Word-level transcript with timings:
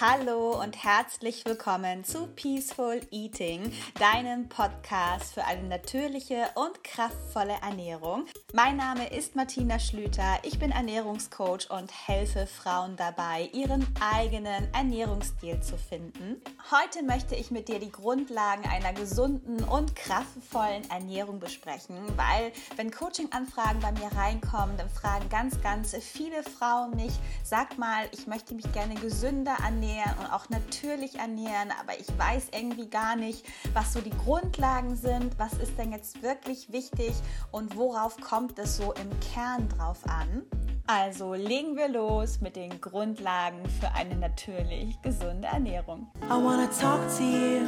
Hallo 0.00 0.62
und 0.62 0.84
herzlich 0.84 1.44
willkommen 1.44 2.04
zu 2.04 2.28
Peaceful 2.28 3.00
Eating, 3.10 3.72
deinem 3.98 4.48
Podcast 4.48 5.34
für 5.34 5.44
eine 5.44 5.64
natürliche 5.64 6.44
und 6.54 6.84
kraftvolle 6.84 7.56
Ernährung. 7.62 8.26
Mein 8.52 8.76
Name 8.76 9.08
ist 9.08 9.34
Martina 9.34 9.80
Schlüter, 9.80 10.38
ich 10.44 10.60
bin 10.60 10.70
Ernährungscoach 10.70 11.68
und 11.70 11.90
helfe 12.06 12.46
Frauen 12.46 12.94
dabei, 12.94 13.50
ihren 13.52 13.84
eigenen 13.98 14.72
Ernährungsstil 14.72 15.60
zu 15.62 15.76
finden. 15.76 16.40
Heute 16.70 17.02
möchte 17.02 17.34
ich 17.34 17.50
mit 17.50 17.66
dir 17.66 17.80
die 17.80 17.90
Grundlagen 17.90 18.68
einer 18.68 18.92
gesunden 18.92 19.64
und 19.64 19.96
kraftvollen 19.96 20.88
Ernährung 20.90 21.40
besprechen, 21.40 21.96
weil 22.14 22.52
wenn 22.76 22.92
Coaching-Anfragen 22.92 23.80
bei 23.80 23.90
mir 23.90 24.16
reinkommen, 24.16 24.76
dann 24.76 24.90
fragen 24.90 25.28
ganz, 25.28 25.60
ganz 25.60 25.96
viele 25.96 26.44
Frauen 26.44 26.94
mich, 26.94 27.14
sag 27.42 27.78
mal, 27.78 28.08
ich 28.12 28.28
möchte 28.28 28.54
mich 28.54 28.70
gerne 28.72 28.94
gesünder 28.94 29.56
ernähren 29.64 29.87
ernähren 29.88 30.18
und 30.18 30.32
auch 30.32 30.48
natürlich 30.50 31.18
ernähren, 31.18 31.72
aber 31.80 31.98
ich 31.98 32.06
weiß 32.18 32.48
irgendwie 32.52 32.88
gar 32.88 33.16
nicht, 33.16 33.44
was 33.72 33.92
so 33.92 34.00
die 34.00 34.10
Grundlagen 34.10 34.96
sind, 34.96 35.38
was 35.38 35.54
ist 35.54 35.78
denn 35.78 35.92
jetzt 35.92 36.22
wirklich 36.22 36.72
wichtig 36.72 37.12
und 37.50 37.76
worauf 37.76 38.16
kommt 38.20 38.58
es 38.58 38.76
so 38.76 38.92
im 38.94 39.10
Kern 39.32 39.68
drauf 39.68 39.98
an. 40.06 40.44
Also 40.86 41.34
legen 41.34 41.76
wir 41.76 41.88
los 41.88 42.40
mit 42.40 42.56
den 42.56 42.80
Grundlagen 42.80 43.68
für 43.80 43.92
eine 43.92 44.16
natürlich 44.16 45.00
gesunde 45.02 45.48
Ernährung. 45.48 46.10
I 46.24 46.30
wanna 46.30 46.66
talk 46.66 47.00
to 47.16 47.22
you. 47.22 47.66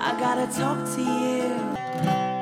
I 0.00 0.12
gotta 0.18 0.46
talk 0.46 0.84
to 0.94 1.00
you 1.00 2.32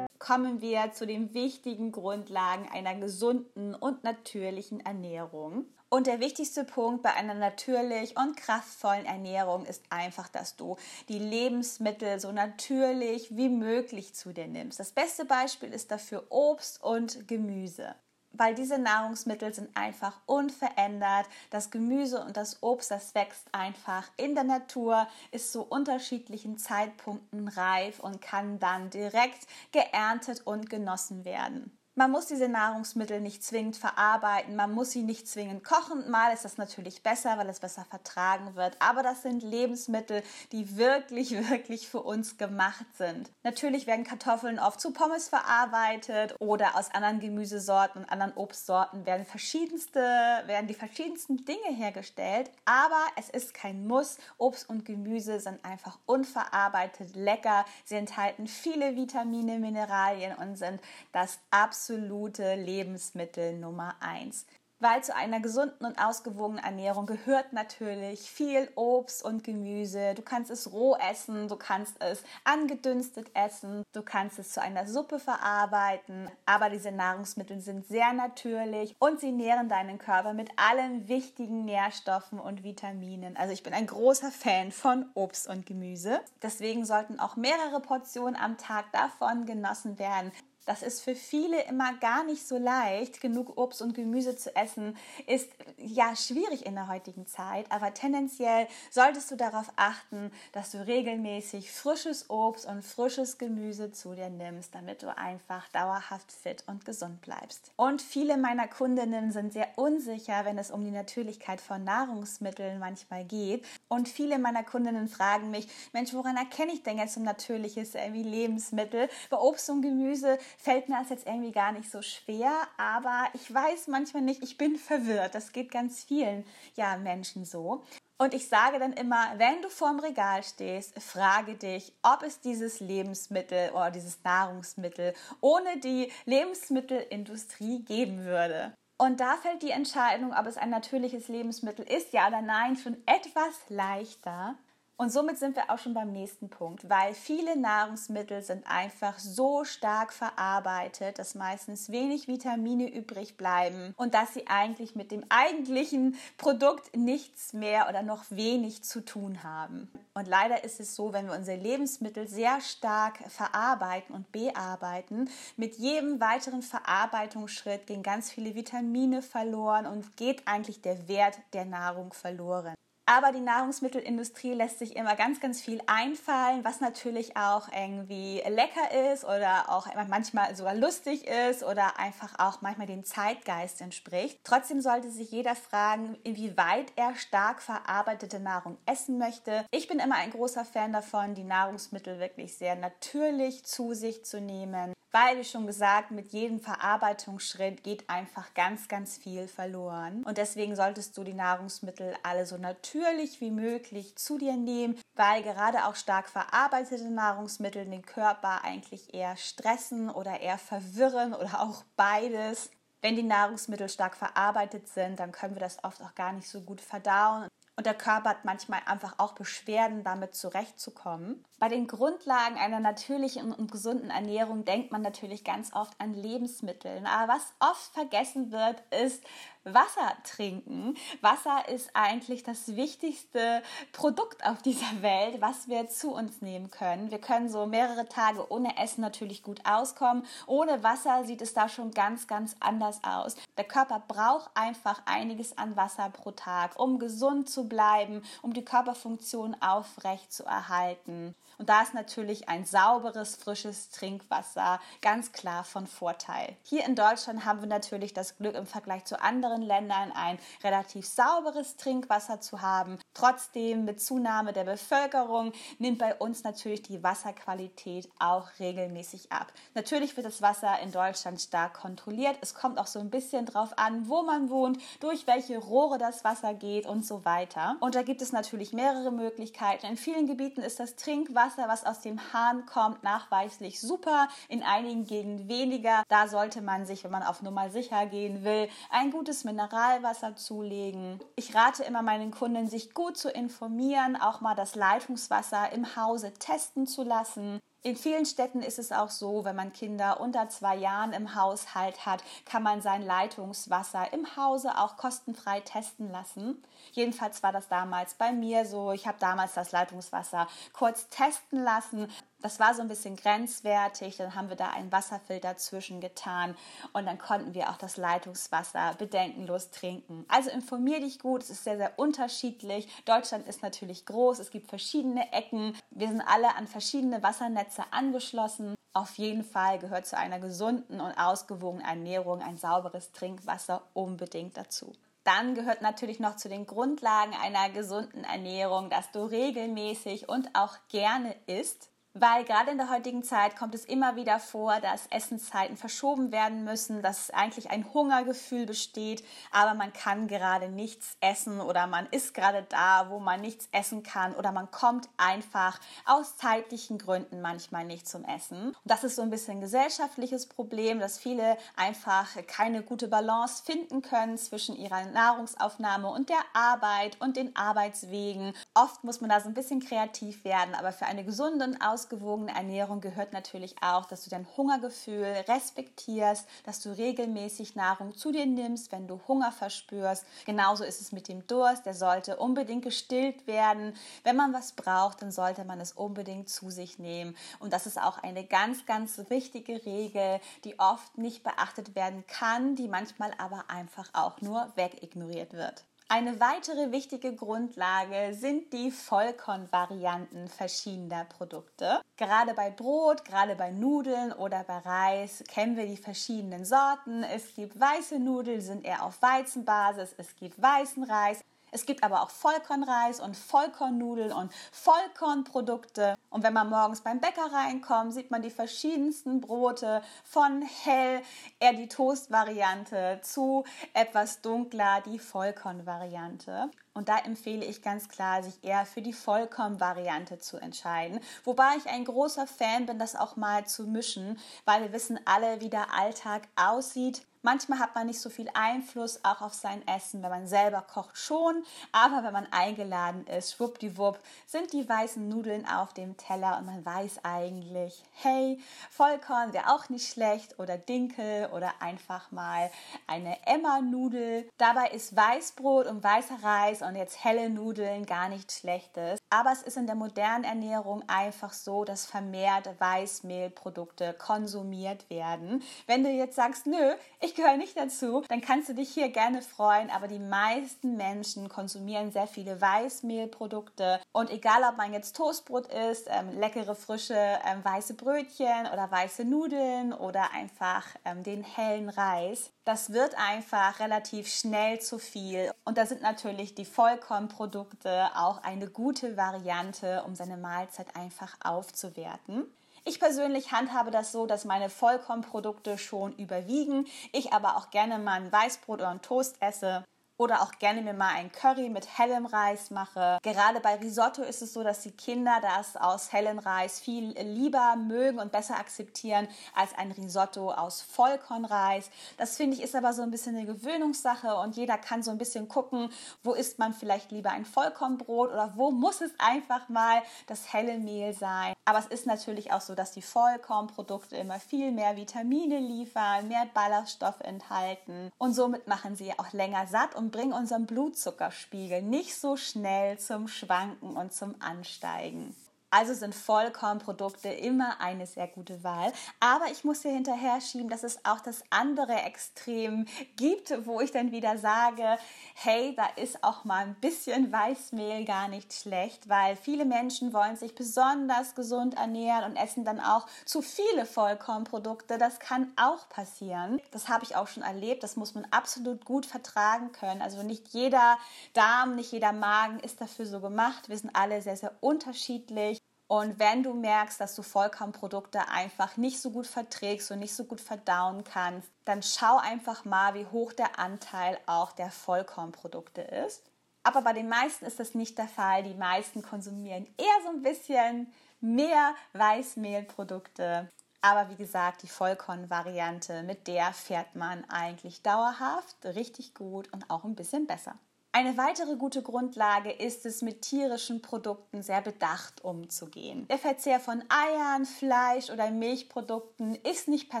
kommen 0.26 0.60
wir 0.60 0.90
zu 0.90 1.06
den 1.06 1.34
wichtigen 1.34 1.92
Grundlagen 1.92 2.66
einer 2.74 2.96
gesunden 2.96 3.76
und 3.76 4.02
natürlichen 4.02 4.80
Ernährung. 4.80 5.66
Und 5.88 6.08
der 6.08 6.18
wichtigste 6.18 6.64
Punkt 6.64 7.02
bei 7.02 7.14
einer 7.14 7.34
natürlich 7.34 8.16
und 8.16 8.36
kraftvollen 8.36 9.06
Ernährung 9.06 9.64
ist 9.64 9.84
einfach, 9.88 10.28
dass 10.28 10.56
du 10.56 10.76
die 11.08 11.20
Lebensmittel 11.20 12.18
so 12.18 12.32
natürlich 12.32 13.36
wie 13.36 13.48
möglich 13.48 14.14
zu 14.14 14.32
dir 14.32 14.48
nimmst. 14.48 14.80
Das 14.80 14.90
beste 14.90 15.24
Beispiel 15.24 15.72
ist 15.72 15.92
dafür 15.92 16.26
Obst 16.30 16.82
und 16.82 17.28
Gemüse 17.28 17.94
weil 18.38 18.54
diese 18.54 18.78
Nahrungsmittel 18.78 19.52
sind 19.54 19.74
einfach 19.76 20.20
unverändert. 20.26 21.26
Das 21.50 21.70
Gemüse 21.70 22.22
und 22.22 22.36
das 22.36 22.62
Obst, 22.62 22.90
das 22.90 23.14
wächst 23.14 23.46
einfach 23.52 24.10
in 24.16 24.34
der 24.34 24.44
Natur, 24.44 25.08
ist 25.30 25.52
zu 25.52 25.62
unterschiedlichen 25.62 26.58
Zeitpunkten 26.58 27.48
reif 27.48 28.00
und 28.00 28.20
kann 28.20 28.58
dann 28.58 28.90
direkt 28.90 29.46
geerntet 29.72 30.42
und 30.44 30.68
genossen 30.70 31.24
werden. 31.24 31.76
Man 31.98 32.10
muss 32.10 32.26
diese 32.26 32.46
Nahrungsmittel 32.46 33.22
nicht 33.22 33.42
zwingend 33.42 33.78
verarbeiten, 33.78 34.54
man 34.54 34.70
muss 34.70 34.90
sie 34.90 35.02
nicht 35.02 35.26
zwingend 35.26 35.64
kochen. 35.64 36.10
Mal 36.10 36.30
ist 36.34 36.44
das 36.44 36.58
natürlich 36.58 37.02
besser, 37.02 37.38
weil 37.38 37.48
es 37.48 37.60
besser 37.60 37.86
vertragen 37.88 38.54
wird. 38.54 38.76
Aber 38.80 39.02
das 39.02 39.22
sind 39.22 39.42
Lebensmittel, 39.42 40.22
die 40.52 40.76
wirklich, 40.76 41.30
wirklich 41.48 41.88
für 41.88 42.02
uns 42.02 42.36
gemacht 42.36 42.84
sind. 42.98 43.30
Natürlich 43.44 43.86
werden 43.86 44.04
Kartoffeln 44.04 44.58
oft 44.58 44.78
zu 44.78 44.92
Pommes 44.92 45.30
verarbeitet 45.30 46.34
oder 46.38 46.76
aus 46.76 46.94
anderen 46.94 47.18
Gemüsesorten 47.18 48.02
und 48.02 48.10
anderen 48.10 48.34
Obstsorten 48.34 49.06
werden 49.06 49.24
verschiedenste, 49.24 50.00
werden 50.00 50.66
die 50.66 50.74
verschiedensten 50.74 51.46
Dinge 51.46 51.74
hergestellt. 51.74 52.50
Aber 52.66 53.00
es 53.16 53.30
ist 53.30 53.54
kein 53.54 53.86
Muss. 53.86 54.18
Obst 54.36 54.68
und 54.68 54.84
Gemüse 54.84 55.40
sind 55.40 55.64
einfach 55.64 55.98
unverarbeitet 56.04 57.16
lecker. 57.16 57.64
Sie 57.86 57.94
enthalten 57.94 58.48
viele 58.48 58.96
Vitamine, 58.96 59.58
Mineralien 59.58 60.36
und 60.36 60.56
sind 60.56 60.82
das 61.12 61.38
absolute 61.50 61.85
absolute 61.86 62.56
Lebensmittel 62.56 63.56
Nummer 63.56 63.94
eins. 64.00 64.44
Weil 64.78 65.02
zu 65.02 65.16
einer 65.16 65.40
gesunden 65.40 65.86
und 65.86 65.98
ausgewogenen 65.98 66.62
Ernährung 66.62 67.06
gehört 67.06 67.54
natürlich 67.54 68.30
viel 68.30 68.68
Obst 68.74 69.24
und 69.24 69.42
Gemüse. 69.42 70.12
Du 70.14 70.20
kannst 70.20 70.50
es 70.50 70.70
roh 70.70 70.96
essen, 70.96 71.48
du 71.48 71.56
kannst 71.56 71.94
es 72.02 72.22
angedünstet 72.44 73.30
essen, 73.32 73.84
du 73.92 74.02
kannst 74.02 74.38
es 74.38 74.52
zu 74.52 74.60
einer 74.60 74.86
Suppe 74.86 75.18
verarbeiten. 75.18 76.28
Aber 76.44 76.68
diese 76.68 76.92
Nahrungsmittel 76.92 77.60
sind 77.60 77.86
sehr 77.86 78.12
natürlich 78.12 78.94
und 78.98 79.18
sie 79.18 79.32
nähren 79.32 79.70
deinen 79.70 79.96
Körper 79.96 80.34
mit 80.34 80.50
allen 80.56 81.08
wichtigen 81.08 81.64
Nährstoffen 81.64 82.38
und 82.38 82.62
Vitaminen. 82.62 83.34
Also 83.38 83.54
ich 83.54 83.62
bin 83.62 83.72
ein 83.72 83.86
großer 83.86 84.30
Fan 84.30 84.72
von 84.72 85.06
Obst 85.14 85.48
und 85.48 85.64
Gemüse. 85.64 86.20
Deswegen 86.42 86.84
sollten 86.84 87.18
auch 87.18 87.36
mehrere 87.36 87.80
Portionen 87.80 88.36
am 88.36 88.58
Tag 88.58 88.92
davon 88.92 89.46
genossen 89.46 89.98
werden. 89.98 90.32
Das 90.66 90.82
ist 90.82 91.00
für 91.00 91.14
viele 91.14 91.62
immer 91.62 91.94
gar 91.94 92.24
nicht 92.24 92.46
so 92.46 92.58
leicht. 92.58 93.20
Genug 93.20 93.56
Obst 93.56 93.80
und 93.80 93.94
Gemüse 93.94 94.36
zu 94.36 94.54
essen 94.54 94.96
ist 95.26 95.48
ja 95.78 96.14
schwierig 96.16 96.66
in 96.66 96.74
der 96.74 96.88
heutigen 96.88 97.26
Zeit. 97.26 97.70
Aber 97.70 97.94
tendenziell 97.94 98.66
solltest 98.90 99.30
du 99.30 99.36
darauf 99.36 99.72
achten, 99.76 100.32
dass 100.52 100.72
du 100.72 100.84
regelmäßig 100.84 101.70
frisches 101.70 102.28
Obst 102.28 102.66
und 102.66 102.82
frisches 102.84 103.38
Gemüse 103.38 103.92
zu 103.92 104.14
dir 104.14 104.28
nimmst, 104.28 104.74
damit 104.74 105.02
du 105.02 105.16
einfach 105.16 105.68
dauerhaft 105.68 106.32
fit 106.32 106.64
und 106.66 106.84
gesund 106.84 107.20
bleibst. 107.20 107.70
Und 107.76 108.02
viele 108.02 108.36
meiner 108.36 108.66
Kundinnen 108.66 109.30
sind 109.30 109.52
sehr 109.52 109.68
unsicher, 109.76 110.44
wenn 110.44 110.58
es 110.58 110.72
um 110.72 110.84
die 110.84 110.90
Natürlichkeit 110.90 111.60
von 111.60 111.84
Nahrungsmitteln 111.84 112.80
manchmal 112.80 113.24
geht. 113.24 113.64
Und 113.86 114.08
viele 114.08 114.38
meiner 114.40 114.64
Kundinnen 114.64 115.06
fragen 115.06 115.50
mich, 115.50 115.68
Mensch, 115.92 116.12
woran 116.12 116.36
erkenne 116.36 116.72
ich 116.72 116.82
denn 116.82 116.98
jetzt 116.98 117.16
ein 117.16 117.22
natürliches 117.22 117.94
irgendwie 117.94 118.24
Lebensmittel? 118.24 119.08
Bei 119.30 119.38
Obst 119.38 119.70
und 119.70 119.82
Gemüse 119.82 120.38
fällt 120.56 120.88
mir 120.88 120.98
das 120.98 121.10
jetzt 121.10 121.26
irgendwie 121.26 121.52
gar 121.52 121.72
nicht 121.72 121.90
so 121.90 122.02
schwer, 122.02 122.52
aber 122.76 123.28
ich 123.34 123.52
weiß 123.52 123.88
manchmal 123.88 124.22
nicht, 124.22 124.42
ich 124.42 124.58
bin 124.58 124.76
verwirrt. 124.76 125.34
Das 125.34 125.52
geht 125.52 125.70
ganz 125.70 126.04
vielen 126.04 126.44
ja, 126.76 126.96
Menschen 126.96 127.44
so. 127.44 127.84
Und 128.18 128.32
ich 128.32 128.48
sage 128.48 128.78
dann 128.78 128.94
immer, 128.94 129.34
wenn 129.36 129.60
du 129.60 129.68
vorm 129.68 130.00
Regal 130.00 130.42
stehst, 130.42 130.98
frage 131.02 131.54
dich, 131.54 131.92
ob 132.02 132.22
es 132.22 132.40
dieses 132.40 132.80
Lebensmittel 132.80 133.70
oder 133.70 133.90
dieses 133.90 134.24
Nahrungsmittel 134.24 135.12
ohne 135.42 135.78
die 135.78 136.10
Lebensmittelindustrie 136.24 137.84
geben 137.84 138.24
würde. 138.24 138.72
Und 138.98 139.20
da 139.20 139.36
fällt 139.36 139.62
die 139.62 139.70
Entscheidung, 139.70 140.32
ob 140.32 140.46
es 140.46 140.56
ein 140.56 140.70
natürliches 140.70 141.28
Lebensmittel 141.28 141.84
ist, 141.84 142.14
ja 142.14 142.28
oder 142.28 142.40
nein, 142.40 142.76
schon 142.76 142.96
etwas 143.04 143.54
leichter, 143.68 144.54
und 144.98 145.10
somit 145.10 145.38
sind 145.38 145.56
wir 145.56 145.70
auch 145.70 145.78
schon 145.78 145.92
beim 145.92 146.10
nächsten 146.10 146.48
Punkt, 146.48 146.88
weil 146.88 147.12
viele 147.12 147.58
Nahrungsmittel 147.58 148.42
sind 148.42 148.66
einfach 148.66 149.18
so 149.18 149.64
stark 149.64 150.10
verarbeitet, 150.12 151.18
dass 151.18 151.34
meistens 151.34 151.90
wenig 151.90 152.28
Vitamine 152.28 152.90
übrig 152.90 153.36
bleiben 153.36 153.92
und 153.98 154.14
dass 154.14 154.32
sie 154.32 154.46
eigentlich 154.46 154.94
mit 154.94 155.12
dem 155.12 155.22
eigentlichen 155.28 156.16
Produkt 156.38 156.96
nichts 156.96 157.52
mehr 157.52 157.90
oder 157.90 158.02
noch 158.02 158.24
wenig 158.30 158.84
zu 158.84 159.04
tun 159.04 159.42
haben. 159.42 159.90
Und 160.14 160.28
leider 160.28 160.64
ist 160.64 160.80
es 160.80 160.96
so, 160.96 161.12
wenn 161.12 161.26
wir 161.26 161.34
unsere 161.34 161.60
Lebensmittel 161.60 162.26
sehr 162.26 162.62
stark 162.62 163.18
verarbeiten 163.28 164.14
und 164.14 164.32
bearbeiten, 164.32 165.28
mit 165.58 165.76
jedem 165.76 166.20
weiteren 166.20 166.62
Verarbeitungsschritt 166.62 167.86
gehen 167.86 168.02
ganz 168.02 168.30
viele 168.30 168.54
Vitamine 168.54 169.20
verloren 169.20 169.86
und 169.86 170.16
geht 170.16 170.48
eigentlich 170.48 170.80
der 170.80 171.06
Wert 171.06 171.38
der 171.52 171.66
Nahrung 171.66 172.14
verloren. 172.14 172.74
Aber 173.08 173.30
die 173.30 173.40
Nahrungsmittelindustrie 173.40 174.52
lässt 174.52 174.80
sich 174.80 174.96
immer 174.96 175.14
ganz, 175.14 175.38
ganz 175.40 175.60
viel 175.60 175.80
einfallen, 175.86 176.64
was 176.64 176.80
natürlich 176.80 177.36
auch 177.36 177.68
irgendwie 177.72 178.42
lecker 178.48 179.12
ist 179.12 179.24
oder 179.24 179.70
auch 179.70 179.86
manchmal 180.08 180.56
sogar 180.56 180.74
lustig 180.74 181.24
ist 181.24 181.62
oder 181.62 182.00
einfach 182.00 182.36
auch 182.40 182.62
manchmal 182.62 182.88
dem 182.88 183.04
Zeitgeist 183.04 183.80
entspricht. 183.80 184.40
Trotzdem 184.42 184.80
sollte 184.80 185.08
sich 185.08 185.30
jeder 185.30 185.54
fragen, 185.54 186.18
inwieweit 186.24 186.92
er 186.96 187.14
stark 187.14 187.62
verarbeitete 187.62 188.40
Nahrung 188.40 188.76
essen 188.86 189.18
möchte. 189.18 189.64
Ich 189.70 189.86
bin 189.86 190.00
immer 190.00 190.16
ein 190.16 190.32
großer 190.32 190.64
Fan 190.64 190.92
davon, 190.92 191.34
die 191.36 191.44
Nahrungsmittel 191.44 192.18
wirklich 192.18 192.58
sehr 192.58 192.74
natürlich 192.74 193.64
zu 193.64 193.94
sich 193.94 194.24
zu 194.24 194.40
nehmen 194.40 194.96
weil, 195.16 195.38
wie 195.38 195.44
schon 195.44 195.66
gesagt, 195.66 196.10
mit 196.10 196.34
jedem 196.34 196.60
Verarbeitungsschritt 196.60 197.82
geht 197.82 198.10
einfach 198.10 198.52
ganz, 198.52 198.86
ganz 198.86 199.16
viel 199.16 199.48
verloren. 199.48 200.22
Und 200.24 200.36
deswegen 200.36 200.76
solltest 200.76 201.16
du 201.16 201.24
die 201.24 201.32
Nahrungsmittel 201.32 202.14
alle 202.22 202.44
so 202.44 202.58
natürlich 202.58 203.40
wie 203.40 203.50
möglich 203.50 204.14
zu 204.16 204.36
dir 204.36 204.58
nehmen, 204.58 205.00
weil 205.14 205.42
gerade 205.42 205.86
auch 205.86 205.96
stark 205.96 206.28
verarbeitete 206.28 207.08
Nahrungsmittel 207.08 207.86
den 207.86 208.04
Körper 208.04 208.62
eigentlich 208.62 209.14
eher 209.14 209.38
stressen 209.38 210.10
oder 210.10 210.40
eher 210.40 210.58
verwirren 210.58 211.32
oder 211.32 211.62
auch 211.62 211.84
beides. 211.96 212.70
Wenn 213.00 213.16
die 213.16 213.22
Nahrungsmittel 213.22 213.88
stark 213.88 214.16
verarbeitet 214.16 214.86
sind, 214.88 215.18
dann 215.18 215.32
können 215.32 215.54
wir 215.54 215.60
das 215.60 215.82
oft 215.82 216.02
auch 216.02 216.14
gar 216.14 216.34
nicht 216.34 216.48
so 216.48 216.60
gut 216.60 216.82
verdauen. 216.82 217.48
Und 217.76 217.84
der 217.84 217.94
Körper 217.94 218.30
hat 218.30 218.46
manchmal 218.46 218.80
einfach 218.86 219.14
auch 219.18 219.34
Beschwerden, 219.34 220.02
damit 220.02 220.34
zurechtzukommen. 220.34 221.44
Bei 221.58 221.68
den 221.68 221.86
Grundlagen 221.86 222.56
einer 222.56 222.80
natürlichen 222.80 223.52
und 223.52 223.70
gesunden 223.70 224.08
Ernährung 224.08 224.64
denkt 224.64 224.92
man 224.92 225.02
natürlich 225.02 225.44
ganz 225.44 225.74
oft 225.74 226.00
an 226.00 226.14
Lebensmittel. 226.14 227.04
Aber 227.06 227.34
was 227.34 227.54
oft 227.60 227.92
vergessen 227.92 228.50
wird, 228.50 228.82
ist, 229.02 229.22
Wasser 229.66 230.12
trinken. 230.22 230.96
Wasser 231.20 231.68
ist 231.68 231.90
eigentlich 231.94 232.44
das 232.44 232.76
wichtigste 232.76 233.62
Produkt 233.92 234.44
auf 234.46 234.62
dieser 234.62 235.02
Welt, 235.02 235.40
was 235.40 235.68
wir 235.68 235.88
zu 235.88 236.12
uns 236.14 236.40
nehmen 236.40 236.70
können. 236.70 237.10
Wir 237.10 237.20
können 237.20 237.48
so 237.48 237.66
mehrere 237.66 238.08
Tage 238.08 238.50
ohne 238.50 238.78
Essen 238.78 239.00
natürlich 239.00 239.42
gut 239.42 239.60
auskommen. 239.64 240.24
Ohne 240.46 240.84
Wasser 240.84 241.24
sieht 241.24 241.42
es 241.42 241.52
da 241.52 241.68
schon 241.68 241.90
ganz, 241.90 242.28
ganz 242.28 242.54
anders 242.60 243.00
aus. 243.02 243.34
Der 243.56 243.64
Körper 243.64 244.02
braucht 244.06 244.50
einfach 244.54 245.02
einiges 245.04 245.58
an 245.58 245.74
Wasser 245.74 246.10
pro 246.10 246.30
Tag, 246.30 246.78
um 246.78 247.00
gesund 247.00 247.50
zu 247.50 247.68
bleiben, 247.68 248.22
um 248.42 248.52
die 248.52 248.64
Körperfunktion 248.64 249.56
aufrecht 249.60 250.32
zu 250.32 250.44
erhalten. 250.44 251.34
Und 251.58 251.70
da 251.70 251.82
ist 251.82 251.94
natürlich 251.94 252.48
ein 252.48 252.64
sauberes, 252.64 253.36
frisches 253.36 253.90
Trinkwasser 253.90 254.78
ganz 255.00 255.32
klar 255.32 255.64
von 255.64 255.86
Vorteil. 255.86 256.56
Hier 256.62 256.84
in 256.84 256.94
Deutschland 256.94 257.46
haben 257.46 257.60
wir 257.60 257.68
natürlich 257.68 258.12
das 258.12 258.36
Glück 258.36 258.54
im 258.54 258.66
Vergleich 258.66 259.04
zu 259.06 259.20
anderen 259.22 259.62
Ländern 259.62 260.12
ein 260.12 260.38
relativ 260.62 261.06
sauberes 261.06 261.76
Trinkwasser 261.76 262.40
zu 262.40 262.60
haben. 262.60 262.98
Trotzdem 263.14 263.86
mit 263.86 264.02
Zunahme 264.02 264.52
der 264.52 264.64
Bevölkerung 264.64 265.52
nimmt 265.78 265.98
bei 265.98 266.14
uns 266.14 266.44
natürlich 266.44 266.82
die 266.82 267.02
Wasserqualität 267.02 268.10
auch 268.18 268.48
regelmäßig 268.58 269.32
ab. 269.32 269.50
Natürlich 269.74 270.16
wird 270.16 270.26
das 270.26 270.42
Wasser 270.42 270.78
in 270.82 270.92
Deutschland 270.92 271.40
stark 271.40 271.74
kontrolliert. 271.74 272.36
Es 272.42 272.54
kommt 272.54 272.78
auch 272.78 272.86
so 272.86 272.98
ein 272.98 273.10
bisschen 273.10 273.46
drauf 273.46 273.70
an, 273.78 274.08
wo 274.08 274.22
man 274.22 274.50
wohnt, 274.50 274.78
durch 275.00 275.26
welche 275.26 275.56
Rohre 275.56 275.96
das 275.96 276.22
Wasser 276.22 276.52
geht 276.52 276.84
und 276.84 277.06
so 277.06 277.24
weiter. 277.24 277.76
Und 277.80 277.94
da 277.94 278.02
gibt 278.02 278.20
es 278.20 278.32
natürlich 278.32 278.74
mehrere 278.74 279.10
Möglichkeiten. 279.10 279.86
In 279.86 279.96
vielen 279.96 280.26
Gebieten 280.26 280.60
ist 280.60 280.80
das 280.80 280.96
Trinkwasser 280.96 281.45
Wasser, 281.46 281.68
was 281.68 281.84
aus 281.84 282.00
dem 282.00 282.18
Hahn 282.32 282.66
kommt, 282.66 283.04
nachweislich 283.04 283.80
super, 283.80 284.28
in 284.48 284.64
einigen 284.64 285.04
Gegenden 285.04 285.48
weniger. 285.48 286.02
Da 286.08 286.26
sollte 286.26 286.60
man 286.60 286.86
sich, 286.86 287.04
wenn 287.04 287.12
man 287.12 287.22
auf 287.22 287.40
Nummer 287.40 287.70
sicher 287.70 288.06
gehen 288.06 288.42
will, 288.42 288.68
ein 288.90 289.12
gutes 289.12 289.44
Mineralwasser 289.44 290.34
zulegen. 290.34 291.20
Ich 291.36 291.54
rate 291.54 291.84
immer 291.84 292.02
meinen 292.02 292.32
Kunden, 292.32 292.68
sich 292.68 292.94
gut 292.94 293.16
zu 293.16 293.30
informieren, 293.30 294.16
auch 294.16 294.40
mal 294.40 294.56
das 294.56 294.74
Leitungswasser 294.74 295.72
im 295.72 295.94
Hause 295.94 296.34
testen 296.34 296.86
zu 296.86 297.04
lassen. 297.04 297.60
In 297.86 297.94
vielen 297.94 298.26
Städten 298.26 298.62
ist 298.62 298.80
es 298.80 298.90
auch 298.90 299.10
so, 299.10 299.44
wenn 299.44 299.54
man 299.54 299.72
Kinder 299.72 300.18
unter 300.18 300.48
zwei 300.48 300.74
Jahren 300.74 301.12
im 301.12 301.36
Haushalt 301.36 302.04
hat, 302.04 302.20
kann 302.44 302.64
man 302.64 302.82
sein 302.82 303.00
Leitungswasser 303.00 304.12
im 304.12 304.36
Hause 304.36 304.76
auch 304.76 304.96
kostenfrei 304.96 305.60
testen 305.60 306.10
lassen. 306.10 306.60
Jedenfalls 306.90 307.44
war 307.44 307.52
das 307.52 307.68
damals 307.68 308.14
bei 308.14 308.32
mir 308.32 308.66
so. 308.66 308.90
Ich 308.90 309.06
habe 309.06 309.18
damals 309.20 309.54
das 309.54 309.70
Leitungswasser 309.70 310.48
kurz 310.72 311.06
testen 311.10 311.62
lassen. 311.62 312.10
Das 312.42 312.60
war 312.60 312.74
so 312.74 312.82
ein 312.82 312.88
bisschen 312.88 313.16
grenzwertig. 313.16 314.16
Dann 314.18 314.34
haben 314.34 314.48
wir 314.48 314.56
da 314.56 314.68
einen 314.70 314.92
Wasserfilter 314.92 315.56
zwischengetan 315.56 316.54
und 316.92 317.06
dann 317.06 317.18
konnten 317.18 317.54
wir 317.54 317.70
auch 317.70 317.78
das 317.78 317.96
Leitungswasser 317.96 318.94
bedenkenlos 318.98 319.70
trinken. 319.70 320.24
Also 320.28 320.50
informier 320.50 321.00
dich 321.00 321.18
gut. 321.18 321.42
Es 321.42 321.50
ist 321.50 321.64
sehr, 321.64 321.78
sehr 321.78 321.98
unterschiedlich. 321.98 322.88
Deutschland 323.04 323.46
ist 323.46 323.62
natürlich 323.62 324.04
groß. 324.06 324.38
Es 324.38 324.50
gibt 324.50 324.68
verschiedene 324.68 325.32
Ecken. 325.32 325.76
Wir 325.90 326.08
sind 326.08 326.20
alle 326.20 326.54
an 326.56 326.66
verschiedene 326.66 327.22
Wassernetze 327.22 327.84
angeschlossen. 327.90 328.74
Auf 328.92 329.16
jeden 329.16 329.44
Fall 329.44 329.78
gehört 329.78 330.06
zu 330.06 330.16
einer 330.16 330.38
gesunden 330.38 331.00
und 331.00 331.12
ausgewogenen 331.18 331.86
Ernährung 331.86 332.42
ein 332.42 332.56
sauberes 332.58 333.12
Trinkwasser 333.12 333.82
unbedingt 333.92 334.56
dazu. 334.56 334.92
Dann 335.24 335.54
gehört 335.54 335.82
natürlich 335.82 336.20
noch 336.20 336.36
zu 336.36 336.48
den 336.48 336.66
Grundlagen 336.66 337.34
einer 337.34 337.68
gesunden 337.70 338.24
Ernährung, 338.24 338.88
dass 338.88 339.10
du 339.10 339.24
regelmäßig 339.24 340.28
und 340.28 340.54
auch 340.54 340.76
gerne 340.88 341.34
isst 341.46 341.90
weil 342.18 342.44
gerade 342.44 342.70
in 342.70 342.78
der 342.78 342.90
heutigen 342.90 343.22
Zeit 343.22 343.56
kommt 343.56 343.74
es 343.74 343.84
immer 343.84 344.16
wieder 344.16 344.38
vor, 344.38 344.80
dass 344.80 345.06
Essenszeiten 345.08 345.76
verschoben 345.76 346.32
werden 346.32 346.64
müssen, 346.64 347.02
dass 347.02 347.30
eigentlich 347.30 347.70
ein 347.70 347.92
Hungergefühl 347.92 348.66
besteht, 348.66 349.22
aber 349.52 349.74
man 349.74 349.92
kann 349.92 350.26
gerade 350.26 350.68
nichts 350.68 351.16
essen 351.20 351.60
oder 351.60 351.86
man 351.86 352.06
ist 352.06 352.32
gerade 352.32 352.64
da, 352.68 353.10
wo 353.10 353.18
man 353.18 353.40
nichts 353.40 353.68
essen 353.72 354.02
kann 354.02 354.34
oder 354.34 354.50
man 354.52 354.70
kommt 354.70 355.08
einfach 355.18 355.78
aus 356.06 356.36
zeitlichen 356.36 356.98
Gründen 356.98 357.42
manchmal 357.42 357.84
nicht 357.84 358.08
zum 358.08 358.24
Essen. 358.24 358.68
Und 358.68 358.76
das 358.84 359.04
ist 359.04 359.16
so 359.16 359.22
ein 359.22 359.30
bisschen 359.30 359.58
ein 359.58 359.60
gesellschaftliches 359.60 360.46
Problem, 360.46 360.98
dass 360.98 361.18
viele 361.18 361.58
einfach 361.76 362.28
keine 362.46 362.82
gute 362.82 363.08
Balance 363.08 363.62
finden 363.62 364.02
können 364.02 364.38
zwischen 364.38 364.76
ihrer 364.76 365.04
Nahrungsaufnahme 365.06 366.08
und 366.08 366.30
der 366.30 366.40
Arbeit 366.54 367.20
und 367.20 367.36
den 367.36 367.54
Arbeitswegen. 367.56 368.54
Oft 368.74 369.04
muss 369.04 369.20
man 369.20 369.30
da 369.30 369.40
so 369.40 369.48
ein 369.48 369.54
bisschen 369.54 369.80
kreativ 369.80 370.44
werden, 370.44 370.74
aber 370.74 370.92
für 370.92 371.06
eine 371.06 371.24
gesunde 371.24 371.64
und 371.66 371.80
ausgewogene 372.06 372.54
Ernährung 372.54 373.00
gehört 373.00 373.32
natürlich 373.32 373.74
auch, 373.82 374.06
dass 374.06 374.22
du 374.22 374.30
dein 374.30 374.46
Hungergefühl 374.56 375.24
respektierst, 375.48 376.46
dass 376.64 376.80
du 376.80 376.90
regelmäßig 376.90 377.74
Nahrung 377.74 378.16
zu 378.16 378.30
dir 378.30 378.46
nimmst, 378.46 378.92
wenn 378.92 379.08
du 379.08 379.20
Hunger 379.26 379.50
verspürst. 379.50 380.24
Genauso 380.44 380.84
ist 380.84 381.00
es 381.00 381.10
mit 381.10 381.26
dem 381.26 381.44
Durst, 381.48 381.84
der 381.84 381.94
sollte 381.94 382.36
unbedingt 382.36 382.84
gestillt 382.84 383.48
werden. 383.48 383.92
Wenn 384.22 384.36
man 384.36 384.52
was 384.52 384.72
braucht, 384.72 385.20
dann 385.20 385.32
sollte 385.32 385.64
man 385.64 385.80
es 385.80 385.92
unbedingt 385.92 386.48
zu 386.48 386.70
sich 386.70 387.00
nehmen. 387.00 387.36
Und 387.58 387.72
das 387.72 387.86
ist 387.86 388.00
auch 388.00 388.18
eine 388.22 388.44
ganz, 388.44 388.86
ganz 388.86 389.20
wichtige 389.28 389.84
Regel, 389.84 390.40
die 390.64 390.78
oft 390.78 391.18
nicht 391.18 391.42
beachtet 391.42 391.96
werden 391.96 392.24
kann, 392.28 392.76
die 392.76 392.86
manchmal 392.86 393.32
aber 393.38 393.64
einfach 393.68 394.10
auch 394.12 394.40
nur 394.40 394.70
wegignoriert 394.76 395.54
wird. 395.54 395.84
Eine 396.08 396.38
weitere 396.38 396.92
wichtige 396.92 397.34
Grundlage 397.34 398.32
sind 398.32 398.72
die 398.72 398.92
Vollkornvarianten 398.92 400.46
verschiedener 400.46 401.24
Produkte. 401.24 402.00
Gerade 402.16 402.54
bei 402.54 402.70
Brot, 402.70 403.24
gerade 403.24 403.56
bei 403.56 403.72
Nudeln 403.72 404.32
oder 404.32 404.62
bei 404.62 404.78
Reis 404.78 405.42
kennen 405.48 405.76
wir 405.76 405.84
die 405.86 405.96
verschiedenen 405.96 406.64
Sorten. 406.64 407.24
Es 407.24 407.56
gibt 407.56 407.80
weiße 407.80 408.20
Nudeln, 408.20 408.60
sind 408.60 408.84
eher 408.84 409.02
auf 409.02 409.20
Weizenbasis, 409.20 410.14
es 410.16 410.36
gibt 410.36 410.62
weißen 410.62 411.02
Reis, 411.02 411.42
es 411.76 411.84
gibt 411.84 412.02
aber 412.02 412.22
auch 412.22 412.30
Vollkornreis 412.30 413.20
und 413.20 413.36
Vollkornnudeln 413.36 414.32
und 414.32 414.50
Vollkornprodukte. 414.72 416.14
Und 416.30 416.42
wenn 416.42 416.54
man 416.54 416.70
morgens 416.70 417.02
beim 417.02 417.20
Bäcker 417.20 417.52
reinkommt, 417.52 418.14
sieht 418.14 418.30
man 418.30 418.40
die 418.40 418.50
verschiedensten 418.50 419.42
Brote 419.42 420.02
von 420.24 420.62
hell, 420.62 421.20
eher 421.60 421.74
die 421.74 421.88
Toast-Variante, 421.88 423.20
zu 423.22 423.64
etwas 423.92 424.40
dunkler, 424.40 425.02
die 425.04 425.18
Vollkorn-Variante. 425.18 426.70
Und 426.94 427.10
da 427.10 427.18
empfehle 427.18 427.66
ich 427.66 427.82
ganz 427.82 428.08
klar, 428.08 428.42
sich 428.42 428.64
eher 428.64 428.86
für 428.86 429.02
die 429.02 429.12
Vollkorn-Variante 429.12 430.38
zu 430.38 430.56
entscheiden. 430.56 431.20
Wobei 431.44 431.76
ich 431.76 431.86
ein 431.90 432.06
großer 432.06 432.46
Fan 432.46 432.86
bin, 432.86 432.98
das 432.98 433.16
auch 433.16 433.36
mal 433.36 433.66
zu 433.66 433.82
mischen, 433.84 434.38
weil 434.64 434.80
wir 434.80 434.92
wissen 434.94 435.20
alle, 435.26 435.60
wie 435.60 435.68
der 435.68 435.92
Alltag 435.92 436.48
aussieht. 436.56 437.26
Manchmal 437.46 437.78
hat 437.78 437.94
man 437.94 438.08
nicht 438.08 438.20
so 438.20 438.28
viel 438.28 438.50
Einfluss 438.54 439.20
auch 439.22 439.40
auf 439.40 439.54
sein 439.54 439.86
Essen, 439.86 440.20
wenn 440.20 440.30
man 440.30 440.48
selber 440.48 440.82
kocht 440.82 441.16
schon, 441.16 441.62
aber 441.92 442.24
wenn 442.24 442.32
man 442.32 442.48
eingeladen 442.50 443.24
ist, 443.28 443.52
schwuppdiwupp, 443.52 444.18
sind 444.48 444.72
die 444.72 444.88
weißen 444.88 445.28
Nudeln 445.28 445.64
auf 445.64 445.92
dem 445.92 446.16
Teller 446.16 446.58
und 446.58 446.66
man 446.66 446.84
weiß 446.84 447.20
eigentlich, 447.22 448.02
hey, 448.14 448.58
Vollkorn 448.90 449.52
wäre 449.52 449.72
auch 449.72 449.88
nicht 449.90 450.10
schlecht 450.10 450.58
oder 450.58 450.76
Dinkel 450.76 451.48
oder 451.52 451.72
einfach 451.78 452.32
mal 452.32 452.68
eine 453.06 453.36
Emma-Nudel. 453.46 454.50
Dabei 454.58 454.88
ist 454.88 455.14
Weißbrot 455.14 455.86
und 455.86 456.02
weißer 456.02 456.42
Reis 456.42 456.82
und 456.82 456.96
jetzt 456.96 457.22
helle 457.22 457.48
Nudeln 457.48 458.06
gar 458.06 458.28
nichts 458.28 458.58
Schlechtes. 458.58 459.20
Aber 459.30 459.52
es 459.52 459.62
ist 459.62 459.76
in 459.76 459.86
der 459.86 459.94
modernen 459.94 460.42
Ernährung 460.42 461.04
einfach 461.06 461.52
so, 461.52 461.84
dass 461.84 462.06
vermehrt 462.06 462.68
Weißmehlprodukte 462.80 464.14
konsumiert 464.14 465.08
werden. 465.10 465.62
Wenn 465.86 466.02
du 466.02 466.10
jetzt 466.10 466.34
sagst, 466.34 466.66
nö, 466.66 466.94
ich 467.20 467.35
gehöre 467.36 467.56
nicht 467.56 467.76
dazu, 467.76 468.24
dann 468.28 468.40
kannst 468.40 468.68
du 468.68 468.74
dich 468.74 468.88
hier 468.88 469.10
gerne 469.10 469.42
freuen. 469.42 469.90
Aber 469.90 470.08
die 470.08 470.18
meisten 470.18 470.96
Menschen 470.96 471.48
konsumieren 471.48 472.10
sehr 472.10 472.26
viele 472.26 472.60
Weißmehlprodukte. 472.60 474.00
Und 474.12 474.30
egal, 474.30 474.62
ob 474.68 474.76
man 474.76 474.92
jetzt 474.92 475.14
Toastbrot 475.16 475.68
isst, 475.68 476.08
ähm, 476.10 476.38
leckere, 476.38 476.74
frische 476.74 477.14
ähm, 477.14 477.64
weiße 477.64 477.94
Brötchen 477.94 478.66
oder 478.72 478.90
weiße 478.90 479.24
Nudeln 479.24 479.92
oder 479.92 480.32
einfach 480.32 480.84
ähm, 481.04 481.22
den 481.22 481.44
hellen 481.44 481.88
Reis, 481.88 482.50
das 482.64 482.92
wird 482.92 483.14
einfach 483.16 483.78
relativ 483.78 484.26
schnell 484.28 484.80
zu 484.80 484.98
viel. 484.98 485.52
Und 485.64 485.78
da 485.78 485.86
sind 485.86 486.02
natürlich 486.02 486.54
die 486.54 486.64
Vollkornprodukte 486.64 488.10
auch 488.16 488.42
eine 488.42 488.68
gute 488.68 489.16
Variante, 489.16 490.02
um 490.04 490.16
seine 490.16 490.36
Mahlzeit 490.36 490.96
einfach 490.96 491.36
aufzuwerten. 491.44 492.46
Ich 492.88 493.00
persönlich 493.00 493.50
handhabe 493.50 493.90
das 493.90 494.12
so, 494.12 494.26
dass 494.26 494.44
meine 494.44 494.70
Vollkornprodukte 494.70 495.76
schon 495.76 496.14
überwiegen. 496.14 496.86
Ich 497.12 497.32
aber 497.32 497.56
auch 497.56 497.70
gerne 497.70 497.98
mal 497.98 498.12
ein 498.12 498.30
Weißbrot 498.30 498.78
oder 498.78 498.90
ein 498.90 499.02
Toast 499.02 499.42
esse. 499.42 499.84
Oder 500.18 500.42
auch 500.42 500.52
gerne 500.58 500.82
mir 500.82 500.94
mal 500.94 501.14
ein 501.14 501.30
Curry 501.30 501.68
mit 501.68 501.98
hellem 501.98 502.26
Reis 502.26 502.70
mache. 502.70 503.18
Gerade 503.22 503.60
bei 503.60 503.74
Risotto 503.76 504.22
ist 504.22 504.42
es 504.42 504.52
so, 504.52 504.62
dass 504.62 504.80
die 504.80 504.92
Kinder 504.92 505.40
das 505.42 505.76
aus 505.76 506.12
hellem 506.12 506.38
Reis 506.38 506.80
viel 506.80 507.10
lieber 507.20 507.76
mögen 507.76 508.18
und 508.18 508.32
besser 508.32 508.56
akzeptieren 508.56 509.28
als 509.54 509.76
ein 509.76 509.92
Risotto 509.92 510.50
aus 510.50 510.80
Vollkornreis. 510.80 511.90
Das 512.16 512.36
finde 512.36 512.56
ich 512.56 512.62
ist 512.62 512.74
aber 512.74 512.92
so 512.92 513.02
ein 513.02 513.10
bisschen 513.10 513.36
eine 513.36 513.46
Gewöhnungssache 513.46 514.36
und 514.36 514.56
jeder 514.56 514.78
kann 514.78 515.02
so 515.02 515.10
ein 515.10 515.18
bisschen 515.18 515.48
gucken, 515.48 515.90
wo 516.22 516.32
isst 516.32 516.58
man 516.58 516.72
vielleicht 516.72 517.10
lieber 517.12 517.30
ein 517.30 517.44
Vollkornbrot 517.44 518.32
oder 518.32 518.52
wo 518.56 518.70
muss 518.70 519.00
es 519.00 519.12
einfach 519.18 519.68
mal 519.68 520.02
das 520.26 520.52
helle 520.52 520.78
Mehl 520.78 521.12
sein. 521.12 521.54
Aber 521.64 521.78
es 521.80 521.86
ist 521.86 522.06
natürlich 522.06 522.52
auch 522.52 522.60
so, 522.60 522.74
dass 522.74 522.92
die 522.92 523.02
Vollkornprodukte 523.02 524.16
immer 524.16 524.38
viel 524.40 524.72
mehr 524.72 524.96
Vitamine 524.96 525.58
liefern, 525.58 526.28
mehr 526.28 526.46
Ballaststoff 526.54 527.20
enthalten 527.20 528.10
und 528.18 528.32
somit 528.32 528.66
machen 528.66 528.96
sie 528.96 529.12
auch 529.18 529.32
länger 529.32 529.66
satt 529.66 529.94
und 530.06 530.12
bringen 530.12 530.32
unseren 530.32 530.66
Blutzuckerspiegel 530.66 531.82
nicht 531.82 532.14
so 532.14 532.36
schnell 532.36 532.96
zum 532.96 533.26
Schwanken 533.26 533.96
und 533.96 534.12
zum 534.12 534.36
Ansteigen. 534.38 535.34
Also 535.78 535.92
sind 535.92 536.14
Vollkornprodukte 536.14 537.28
immer 537.28 537.82
eine 537.82 538.06
sehr 538.06 538.28
gute 538.28 538.64
Wahl. 538.64 538.94
Aber 539.20 539.50
ich 539.52 539.62
muss 539.62 539.82
hier 539.82 539.90
hinterher 539.90 540.40
schieben, 540.40 540.70
dass 540.70 540.82
es 540.84 541.04
auch 541.04 541.20
das 541.20 541.44
andere 541.50 541.92
Extrem 541.92 542.86
gibt, 543.16 543.52
wo 543.66 543.82
ich 543.82 543.90
dann 543.90 544.10
wieder 544.10 544.38
sage, 544.38 544.96
hey, 545.34 545.76
da 545.76 545.84
ist 546.02 546.24
auch 546.24 546.44
mal 546.44 546.64
ein 546.64 546.76
bisschen 546.76 547.30
Weißmehl 547.30 548.06
gar 548.06 548.28
nicht 548.28 548.54
schlecht, 548.54 549.10
weil 549.10 549.36
viele 549.36 549.66
Menschen 549.66 550.14
wollen 550.14 550.36
sich 550.36 550.54
besonders 550.54 551.34
gesund 551.34 551.74
ernähren 551.74 552.24
und 552.24 552.36
essen 552.36 552.64
dann 552.64 552.80
auch 552.80 553.06
zu 553.26 553.42
viele 553.42 553.84
Vollkornprodukte. 553.84 554.96
Das 554.96 555.18
kann 555.18 555.52
auch 555.56 555.90
passieren. 555.90 556.58
Das 556.70 556.88
habe 556.88 557.04
ich 557.04 557.16
auch 557.16 557.28
schon 557.28 557.42
erlebt. 557.42 557.82
Das 557.82 557.96
muss 557.96 558.14
man 558.14 558.26
absolut 558.30 558.86
gut 558.86 559.04
vertragen 559.04 559.72
können. 559.72 560.00
Also 560.00 560.22
nicht 560.22 560.48
jeder 560.54 560.96
Darm, 561.34 561.74
nicht 561.74 561.92
jeder 561.92 562.12
Magen 562.12 562.60
ist 562.60 562.80
dafür 562.80 563.04
so 563.04 563.20
gemacht. 563.20 563.68
Wir 563.68 563.76
sind 563.76 563.94
alle 563.94 564.22
sehr, 564.22 564.38
sehr 564.38 564.54
unterschiedlich. 564.62 565.60
Und 565.88 566.18
wenn 566.18 566.42
du 566.42 566.52
merkst, 566.52 567.00
dass 567.00 567.14
du 567.14 567.22
Vollkornprodukte 567.22 568.28
einfach 568.28 568.76
nicht 568.76 569.00
so 569.00 569.10
gut 569.10 569.26
verträgst 569.26 569.90
und 569.92 570.00
nicht 570.00 570.14
so 570.14 570.24
gut 570.24 570.40
verdauen 570.40 571.04
kannst, 571.04 571.48
dann 571.64 571.82
schau 571.82 572.18
einfach 572.18 572.64
mal, 572.64 572.94
wie 572.94 573.06
hoch 573.06 573.32
der 573.32 573.58
Anteil 573.58 574.18
auch 574.26 574.50
der 574.52 574.70
Vollkornprodukte 574.70 575.82
ist. 575.82 576.24
Aber 576.64 576.82
bei 576.82 576.92
den 576.92 577.08
meisten 577.08 577.44
ist 577.44 577.60
das 577.60 577.76
nicht 577.76 577.96
der 577.98 578.08
Fall. 578.08 578.42
Die 578.42 578.54
meisten 578.54 579.00
konsumieren 579.00 579.66
eher 579.78 580.02
so 580.02 580.08
ein 580.08 580.22
bisschen 580.22 580.92
mehr 581.20 581.76
Weißmehlprodukte. 581.92 583.48
Aber 583.80 584.10
wie 584.10 584.16
gesagt, 584.16 584.64
die 584.64 584.68
Vollkornvariante, 584.68 586.02
mit 586.02 586.26
der 586.26 586.52
fährt 586.52 586.96
man 586.96 587.24
eigentlich 587.30 587.82
dauerhaft 587.82 588.56
richtig 588.64 589.14
gut 589.14 589.52
und 589.52 589.70
auch 589.70 589.84
ein 589.84 589.94
bisschen 589.94 590.26
besser. 590.26 590.58
Eine 590.98 591.18
weitere 591.18 591.56
gute 591.56 591.82
Grundlage 591.82 592.50
ist 592.50 592.86
es, 592.86 593.02
mit 593.02 593.20
tierischen 593.20 593.82
Produkten 593.82 594.42
sehr 594.42 594.62
bedacht 594.62 595.22
umzugehen. 595.22 596.08
Der 596.08 596.16
Verzehr 596.16 596.58
von 596.58 596.82
Eiern, 596.88 597.44
Fleisch 597.44 598.08
oder 598.08 598.30
Milchprodukten 598.30 599.34
ist 599.34 599.68
nicht 599.68 599.90
per 599.90 600.00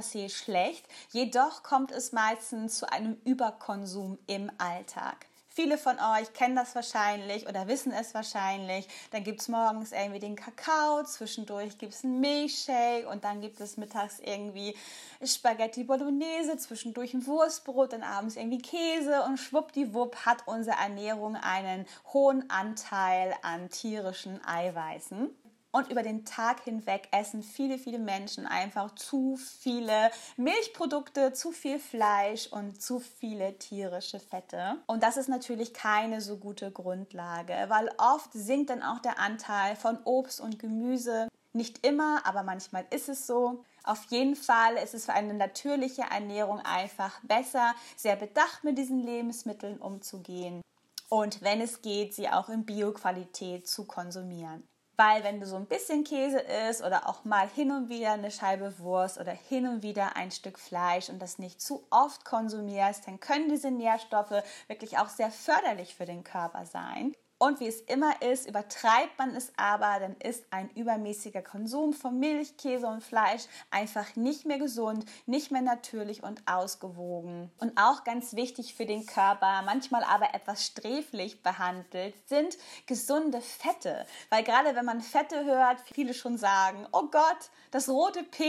se 0.00 0.30
schlecht, 0.30 0.86
jedoch 1.10 1.62
kommt 1.62 1.92
es 1.92 2.12
meistens 2.12 2.78
zu 2.78 2.90
einem 2.90 3.18
Überkonsum 3.26 4.16
im 4.26 4.50
Alltag. 4.56 5.26
Viele 5.56 5.78
von 5.78 5.96
euch 5.98 6.34
kennen 6.34 6.54
das 6.54 6.74
wahrscheinlich 6.74 7.48
oder 7.48 7.66
wissen 7.66 7.90
es 7.90 8.12
wahrscheinlich. 8.12 8.86
Dann 9.10 9.24
gibt 9.24 9.40
es 9.40 9.48
morgens 9.48 9.90
irgendwie 9.90 10.18
den 10.18 10.36
Kakao, 10.36 11.02
zwischendurch 11.02 11.78
gibt 11.78 11.94
es 11.94 12.04
einen 12.04 12.20
Milchshake 12.20 13.08
und 13.08 13.24
dann 13.24 13.40
gibt 13.40 13.58
es 13.62 13.78
mittags 13.78 14.18
irgendwie 14.18 14.76
Spaghetti 15.24 15.84
Bolognese, 15.84 16.58
zwischendurch 16.58 17.14
ein 17.14 17.26
Wurstbrot, 17.26 17.94
dann 17.94 18.02
abends 18.02 18.36
irgendwie 18.36 18.60
Käse 18.60 19.22
und 19.22 19.38
schwuppdiwupp 19.38 20.26
hat 20.26 20.46
unsere 20.46 20.76
Ernährung 20.76 21.36
einen 21.36 21.86
hohen 22.12 22.50
Anteil 22.50 23.34
an 23.40 23.70
tierischen 23.70 24.44
Eiweißen. 24.44 25.30
Und 25.72 25.90
über 25.90 26.02
den 26.02 26.24
Tag 26.24 26.62
hinweg 26.64 27.08
essen 27.12 27.42
viele, 27.42 27.78
viele 27.78 27.98
Menschen 27.98 28.46
einfach 28.46 28.94
zu 28.94 29.36
viele 29.36 30.10
Milchprodukte, 30.36 31.32
zu 31.32 31.52
viel 31.52 31.78
Fleisch 31.78 32.46
und 32.46 32.80
zu 32.80 32.98
viele 32.98 33.58
tierische 33.58 34.20
Fette. 34.20 34.76
Und 34.86 35.02
das 35.02 35.16
ist 35.16 35.28
natürlich 35.28 35.74
keine 35.74 36.20
so 36.20 36.38
gute 36.38 36.70
Grundlage, 36.70 37.52
weil 37.68 37.90
oft 37.98 38.32
sinkt 38.32 38.70
dann 38.70 38.82
auch 38.82 39.00
der 39.00 39.18
Anteil 39.18 39.76
von 39.76 39.98
Obst 40.04 40.40
und 40.40 40.58
Gemüse. 40.58 41.28
Nicht 41.52 41.86
immer, 41.86 42.24
aber 42.26 42.42
manchmal 42.42 42.86
ist 42.90 43.08
es 43.08 43.26
so. 43.26 43.64
Auf 43.84 44.04
jeden 44.10 44.36
Fall 44.36 44.76
ist 44.76 44.94
es 44.94 45.06
für 45.06 45.12
eine 45.12 45.34
natürliche 45.34 46.02
Ernährung 46.02 46.60
einfach 46.60 47.20
besser, 47.22 47.74
sehr 47.96 48.16
bedacht 48.16 48.64
mit 48.64 48.78
diesen 48.78 49.00
Lebensmitteln 49.00 49.78
umzugehen 49.78 50.62
und 51.08 51.42
wenn 51.42 51.60
es 51.60 51.82
geht, 51.82 52.14
sie 52.14 52.28
auch 52.28 52.48
in 52.48 52.64
Bioqualität 52.64 53.68
zu 53.68 53.84
konsumieren. 53.84 54.66
Weil 54.96 55.24
wenn 55.24 55.40
du 55.40 55.46
so 55.46 55.56
ein 55.56 55.66
bisschen 55.66 56.04
Käse 56.04 56.38
isst 56.38 56.82
oder 56.82 57.08
auch 57.08 57.24
mal 57.24 57.48
hin 57.48 57.70
und 57.70 57.90
wieder 57.90 58.12
eine 58.12 58.30
Scheibe 58.30 58.78
Wurst 58.78 59.18
oder 59.18 59.32
hin 59.32 59.66
und 59.66 59.82
wieder 59.82 60.16
ein 60.16 60.30
Stück 60.30 60.58
Fleisch 60.58 61.10
und 61.10 61.20
das 61.20 61.38
nicht 61.38 61.60
zu 61.60 61.86
oft 61.90 62.24
konsumierst, 62.24 63.06
dann 63.06 63.20
können 63.20 63.50
diese 63.50 63.70
Nährstoffe 63.70 64.42
wirklich 64.68 64.98
auch 64.98 65.08
sehr 65.08 65.30
förderlich 65.30 65.94
für 65.94 66.06
den 66.06 66.24
Körper 66.24 66.64
sein. 66.64 67.14
Und 67.38 67.60
wie 67.60 67.66
es 67.66 67.82
immer 67.82 68.22
ist, 68.22 68.48
übertreibt 68.48 69.18
man 69.18 69.34
es 69.36 69.52
aber, 69.58 70.00
dann 70.00 70.16
ist 70.16 70.44
ein 70.50 70.70
übermäßiger 70.70 71.42
Konsum 71.42 71.92
von 71.92 72.18
Milch, 72.18 72.56
Käse 72.56 72.86
und 72.86 73.02
Fleisch 73.02 73.42
einfach 73.70 74.16
nicht 74.16 74.46
mehr 74.46 74.58
gesund, 74.58 75.04
nicht 75.26 75.50
mehr 75.50 75.60
natürlich 75.60 76.22
und 76.22 76.40
ausgewogen. 76.46 77.50
Und 77.58 77.76
auch 77.76 78.04
ganz 78.04 78.36
wichtig 78.36 78.74
für 78.74 78.86
den 78.86 79.04
Körper, 79.04 79.60
manchmal 79.66 80.02
aber 80.04 80.34
etwas 80.34 80.64
sträflich 80.64 81.42
behandelt, 81.42 82.14
sind 82.26 82.56
gesunde 82.86 83.42
Fette. 83.42 84.06
Weil 84.30 84.42
gerade 84.42 84.74
wenn 84.74 84.86
man 84.86 85.02
Fette 85.02 85.44
hört, 85.44 85.80
viele 85.92 86.14
schon 86.14 86.38
sagen, 86.38 86.86
oh 86.92 87.08
Gott, 87.10 87.50
das 87.70 87.90
rote 87.90 88.22
P. 88.22 88.44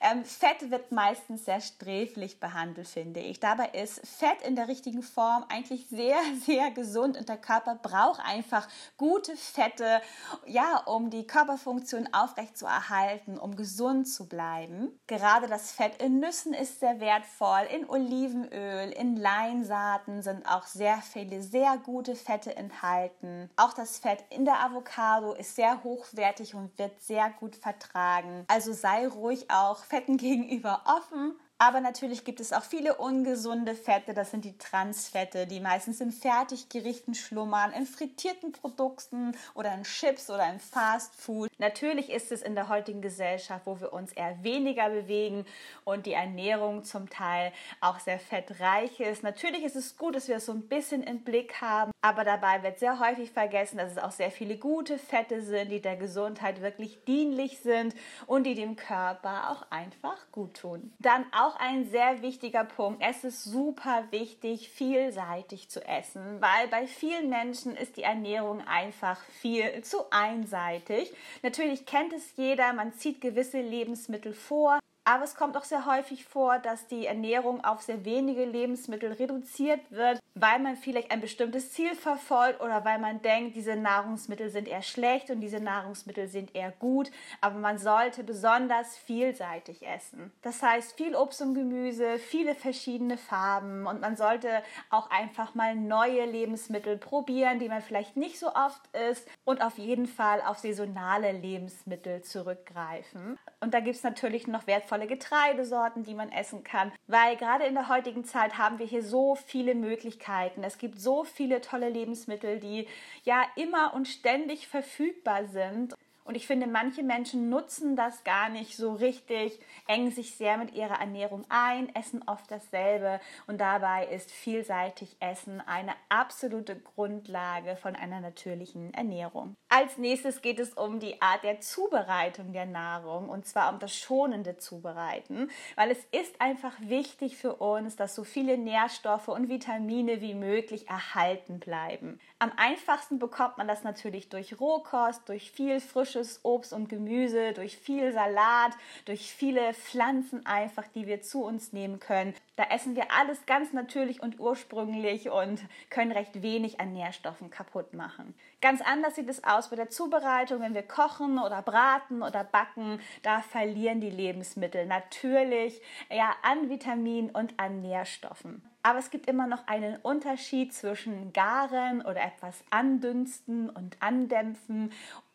Ähm, 0.00 0.24
Fett 0.24 0.70
wird 0.70 0.92
meistens 0.92 1.44
sehr 1.44 1.60
sträflich 1.60 2.40
behandelt, 2.40 2.88
finde 2.88 3.20
ich. 3.20 3.38
Dabei 3.38 3.68
ist 3.68 4.00
Fett 4.06 4.40
in 4.46 4.56
der 4.56 4.68
richtigen 4.68 5.02
Form 5.02 5.44
eigentlich 5.50 5.86
sehr, 5.88 6.16
sehr 6.46 6.70
gesund 6.70 7.18
und 7.18 7.28
der 7.28 7.36
Körper 7.36 7.74
braucht 7.74 8.13
auch 8.14 8.18
einfach 8.24 8.68
gute 8.96 9.36
Fette, 9.36 10.00
ja, 10.46 10.82
um 10.86 11.10
die 11.10 11.26
Körperfunktion 11.26 12.08
aufrecht 12.12 12.56
zu 12.56 12.66
erhalten, 12.66 13.38
um 13.38 13.56
gesund 13.56 14.08
zu 14.08 14.28
bleiben. 14.28 14.98
Gerade 15.06 15.46
das 15.46 15.72
Fett 15.72 16.00
in 16.02 16.20
Nüssen 16.20 16.54
ist 16.54 16.80
sehr 16.80 17.00
wertvoll, 17.00 17.66
in 17.72 17.88
Olivenöl, 17.88 18.90
in 18.92 19.16
Leinsaaten 19.16 20.22
sind 20.22 20.46
auch 20.46 20.66
sehr 20.66 20.98
viele 20.98 21.42
sehr 21.42 21.78
gute 21.78 22.14
Fette 22.14 22.56
enthalten. 22.56 23.50
Auch 23.56 23.72
das 23.72 23.98
Fett 23.98 24.24
in 24.30 24.44
der 24.44 24.60
Avocado 24.60 25.32
ist 25.32 25.56
sehr 25.56 25.82
hochwertig 25.82 26.54
und 26.54 26.76
wird 26.78 27.00
sehr 27.02 27.30
gut 27.30 27.56
vertragen. 27.56 28.44
Also 28.48 28.72
sei 28.72 29.06
ruhig 29.06 29.50
auch 29.50 29.84
Fetten 29.84 30.16
gegenüber 30.24 30.82
offen 30.86 31.34
aber 31.66 31.80
natürlich 31.80 32.24
gibt 32.24 32.40
es 32.40 32.52
auch 32.52 32.62
viele 32.62 32.96
ungesunde 32.96 33.74
Fette, 33.74 34.12
das 34.12 34.30
sind 34.30 34.44
die 34.44 34.58
Transfette, 34.58 35.46
die 35.46 35.60
meistens 35.60 35.98
in 36.02 36.12
Fertiggerichten 36.12 37.14
schlummern, 37.14 37.72
in 37.72 37.86
frittierten 37.86 38.52
Produkten 38.52 39.34
oder 39.54 39.72
in 39.72 39.84
Chips 39.84 40.28
oder 40.28 40.46
in 40.50 40.60
Fast 40.60 41.14
Food. 41.14 41.48
Natürlich 41.56 42.10
ist 42.10 42.32
es 42.32 42.42
in 42.42 42.54
der 42.54 42.68
heutigen 42.68 43.00
Gesellschaft, 43.00 43.64
wo 43.64 43.80
wir 43.80 43.94
uns 43.94 44.12
eher 44.12 44.44
weniger 44.44 44.90
bewegen 44.90 45.46
und 45.84 46.04
die 46.04 46.12
Ernährung 46.12 46.84
zum 46.84 47.08
Teil 47.08 47.50
auch 47.80 47.98
sehr 47.98 48.18
fettreich 48.18 49.00
ist. 49.00 49.22
Natürlich 49.22 49.64
ist 49.64 49.76
es 49.76 49.96
gut, 49.96 50.16
dass 50.16 50.28
wir 50.28 50.36
es 50.36 50.44
so 50.44 50.52
ein 50.52 50.68
bisschen 50.68 51.02
im 51.02 51.24
Blick 51.24 51.62
haben, 51.62 51.92
aber 52.02 52.24
dabei 52.24 52.62
wird 52.62 52.78
sehr 52.78 53.00
häufig 53.00 53.30
vergessen, 53.30 53.78
dass 53.78 53.92
es 53.92 53.96
auch 53.98 54.12
sehr 54.12 54.30
viele 54.30 54.58
gute 54.58 54.98
Fette 54.98 55.40
sind, 55.40 55.70
die 55.70 55.80
der 55.80 55.96
Gesundheit 55.96 56.60
wirklich 56.60 57.02
dienlich 57.06 57.60
sind 57.60 57.94
und 58.26 58.44
die 58.44 58.54
dem 58.54 58.76
Körper 58.76 59.50
auch 59.50 59.70
einfach 59.70 60.18
gut 60.30 60.58
tun. 60.58 60.92
Dann 60.98 61.24
auch 61.32 61.53
auch 61.54 61.60
ein 61.60 61.86
sehr 61.90 62.22
wichtiger 62.22 62.64
Punkt. 62.64 63.02
Es 63.02 63.24
ist 63.24 63.44
super 63.44 64.04
wichtig, 64.10 64.68
vielseitig 64.68 65.68
zu 65.68 65.86
essen, 65.86 66.40
weil 66.40 66.68
bei 66.68 66.86
vielen 66.86 67.28
Menschen 67.28 67.76
ist 67.76 67.96
die 67.96 68.02
Ernährung 68.02 68.62
einfach 68.66 69.20
viel 69.40 69.82
zu 69.82 70.10
einseitig. 70.10 71.12
Natürlich 71.42 71.86
kennt 71.86 72.12
es 72.12 72.36
jeder, 72.36 72.72
man 72.72 72.92
zieht 72.94 73.20
gewisse 73.20 73.60
Lebensmittel 73.60 74.32
vor, 74.32 74.78
aber 75.04 75.24
es 75.24 75.34
kommt 75.34 75.56
auch 75.56 75.64
sehr 75.64 75.84
häufig 75.84 76.24
vor, 76.24 76.58
dass 76.58 76.86
die 76.86 77.06
Ernährung 77.06 77.62
auf 77.62 77.82
sehr 77.82 78.04
wenige 78.06 78.44
Lebensmittel 78.44 79.12
reduziert 79.12 79.80
wird, 79.90 80.18
weil 80.34 80.58
man 80.58 80.76
vielleicht 80.76 81.10
ein 81.10 81.20
bestimmtes 81.20 81.72
Ziel 81.72 81.94
verfolgt 81.94 82.60
oder 82.62 82.84
weil 82.84 82.98
man 82.98 83.20
denkt, 83.20 83.54
diese 83.54 83.76
Nahrungsmittel 83.76 84.48
sind 84.48 84.66
eher 84.66 84.82
schlecht 84.82 85.30
und 85.30 85.40
diese 85.40 85.60
Nahrungsmittel 85.60 86.26
sind 86.26 86.54
eher 86.54 86.72
gut. 86.72 87.10
Aber 87.42 87.58
man 87.58 87.78
sollte 87.78 88.24
besonders 88.24 88.96
vielseitig 88.96 89.86
essen. 89.86 90.32
Das 90.40 90.62
heißt, 90.62 90.96
viel 90.96 91.14
Obst 91.14 91.42
und 91.42 91.54
Gemüse, 91.54 92.18
viele 92.18 92.54
verschiedene 92.54 93.18
Farben 93.18 93.86
und 93.86 94.00
man 94.00 94.16
sollte 94.16 94.62
auch 94.88 95.10
einfach 95.10 95.54
mal 95.54 95.74
neue 95.74 96.24
Lebensmittel 96.24 96.96
probieren, 96.96 97.58
die 97.58 97.68
man 97.68 97.82
vielleicht 97.82 98.16
nicht 98.16 98.38
so 98.38 98.54
oft 98.54 98.80
isst 99.10 99.28
und 99.44 99.62
auf 99.62 99.76
jeden 99.76 100.06
Fall 100.06 100.40
auf 100.40 100.58
saisonale 100.58 101.32
Lebensmittel 101.32 102.22
zurückgreifen. 102.22 103.38
Und 103.60 103.74
da 103.74 103.80
gibt 103.80 103.96
es 103.96 104.02
natürlich 104.02 104.46
noch 104.46 104.66
wertvolle 104.66 104.93
wertvolle 104.94 105.06
Getreidesorten, 105.06 106.04
die 106.04 106.14
man 106.14 106.30
essen 106.30 106.62
kann, 106.62 106.92
weil 107.06 107.36
gerade 107.36 107.64
in 107.64 107.74
der 107.74 107.88
heutigen 107.88 108.24
Zeit 108.24 108.58
haben 108.58 108.78
wir 108.78 108.86
hier 108.86 109.02
so 109.02 109.34
viele 109.34 109.74
Möglichkeiten. 109.74 110.62
Es 110.62 110.78
gibt 110.78 111.00
so 111.00 111.24
viele 111.24 111.60
tolle 111.60 111.88
Lebensmittel, 111.88 112.60
die 112.60 112.86
ja 113.24 113.42
immer 113.56 113.92
und 113.94 114.06
ständig 114.06 114.68
verfügbar 114.68 115.46
sind. 115.46 115.94
Und 116.26 116.36
ich 116.36 116.46
finde, 116.46 116.66
manche 116.66 117.02
Menschen 117.02 117.50
nutzen 117.50 117.96
das 117.96 118.24
gar 118.24 118.48
nicht 118.48 118.78
so 118.78 118.94
richtig, 118.94 119.60
engen 119.86 120.10
sich 120.10 120.36
sehr 120.36 120.56
mit 120.56 120.72
ihrer 120.72 120.98
Ernährung 120.98 121.44
ein, 121.50 121.94
essen 121.94 122.22
oft 122.26 122.50
dasselbe. 122.50 123.20
Und 123.46 123.60
dabei 123.60 124.06
ist 124.06 124.30
vielseitig 124.30 125.16
Essen 125.20 125.60
eine 125.60 125.92
absolute 126.08 126.76
Grundlage 126.76 127.76
von 127.76 127.94
einer 127.94 128.20
natürlichen 128.20 128.94
Ernährung. 128.94 129.54
Als 129.68 129.98
nächstes 129.98 130.40
geht 130.40 130.60
es 130.60 130.72
um 130.72 130.98
die 130.98 131.20
Art 131.20 131.44
der 131.44 131.60
Zubereitung 131.60 132.54
der 132.54 132.66
Nahrung 132.66 133.28
und 133.28 133.46
zwar 133.46 133.70
um 133.70 133.78
das 133.78 133.94
schonende 133.94 134.56
Zubereiten, 134.56 135.50
weil 135.76 135.90
es 135.90 135.98
ist 136.10 136.40
einfach 136.40 136.72
wichtig 136.80 137.36
für 137.36 137.56
uns, 137.56 137.96
dass 137.96 138.14
so 138.14 138.24
viele 138.24 138.56
Nährstoffe 138.56 139.28
und 139.28 139.50
Vitamine 139.50 140.22
wie 140.22 140.34
möglich 140.34 140.88
erhalten 140.88 141.60
bleiben. 141.60 142.18
Am 142.38 142.52
einfachsten 142.56 143.18
bekommt 143.18 143.58
man 143.58 143.68
das 143.68 143.84
natürlich 143.84 144.30
durch 144.30 144.58
Rohkost, 144.58 145.28
durch 145.28 145.50
viel 145.50 145.80
frische 145.80 146.13
frisches 146.14 146.40
Obst 146.44 146.72
und 146.72 146.88
Gemüse, 146.88 147.52
durch 147.52 147.76
viel 147.76 148.12
Salat, 148.12 148.72
durch 149.04 149.32
viele 149.32 149.74
Pflanzen 149.74 150.46
einfach, 150.46 150.84
die 150.94 151.06
wir 151.06 151.22
zu 151.22 151.42
uns 151.42 151.72
nehmen 151.72 151.98
können. 151.98 152.34
Da 152.56 152.64
essen 152.70 152.94
wir 152.94 153.10
alles 153.18 153.46
ganz 153.46 153.72
natürlich 153.72 154.22
und 154.22 154.38
ursprünglich 154.38 155.30
und 155.30 155.60
können 155.90 156.12
recht 156.12 156.42
wenig 156.42 156.80
an 156.80 156.92
Nährstoffen 156.92 157.50
kaputt 157.50 157.94
machen. 157.94 158.34
Ganz 158.60 158.80
anders 158.80 159.16
sieht 159.16 159.28
es 159.28 159.42
aus 159.42 159.70
bei 159.70 159.76
der 159.76 159.90
Zubereitung, 159.90 160.60
wenn 160.60 160.74
wir 160.74 160.82
kochen 160.82 161.38
oder 161.38 161.62
braten 161.62 162.22
oder 162.22 162.44
backen, 162.44 163.00
da 163.22 163.40
verlieren 163.40 164.00
die 164.00 164.10
Lebensmittel 164.10 164.86
natürlich 164.86 165.80
ja 166.10 166.34
an 166.42 166.70
Vitaminen 166.70 167.30
und 167.30 167.54
an 167.58 167.82
Nährstoffen. 167.82 168.62
Aber 168.86 168.98
es 168.98 169.10
gibt 169.10 169.30
immer 169.30 169.46
noch 169.46 169.66
einen 169.66 169.96
Unterschied 169.96 170.74
zwischen 170.74 171.32
garen 171.32 172.02
oder 172.02 172.22
etwas 172.22 172.62
andünsten 172.68 173.70
und 173.70 173.96
andämpfen 174.00 174.92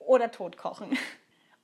oder 0.09 0.31
totkochen. 0.31 0.97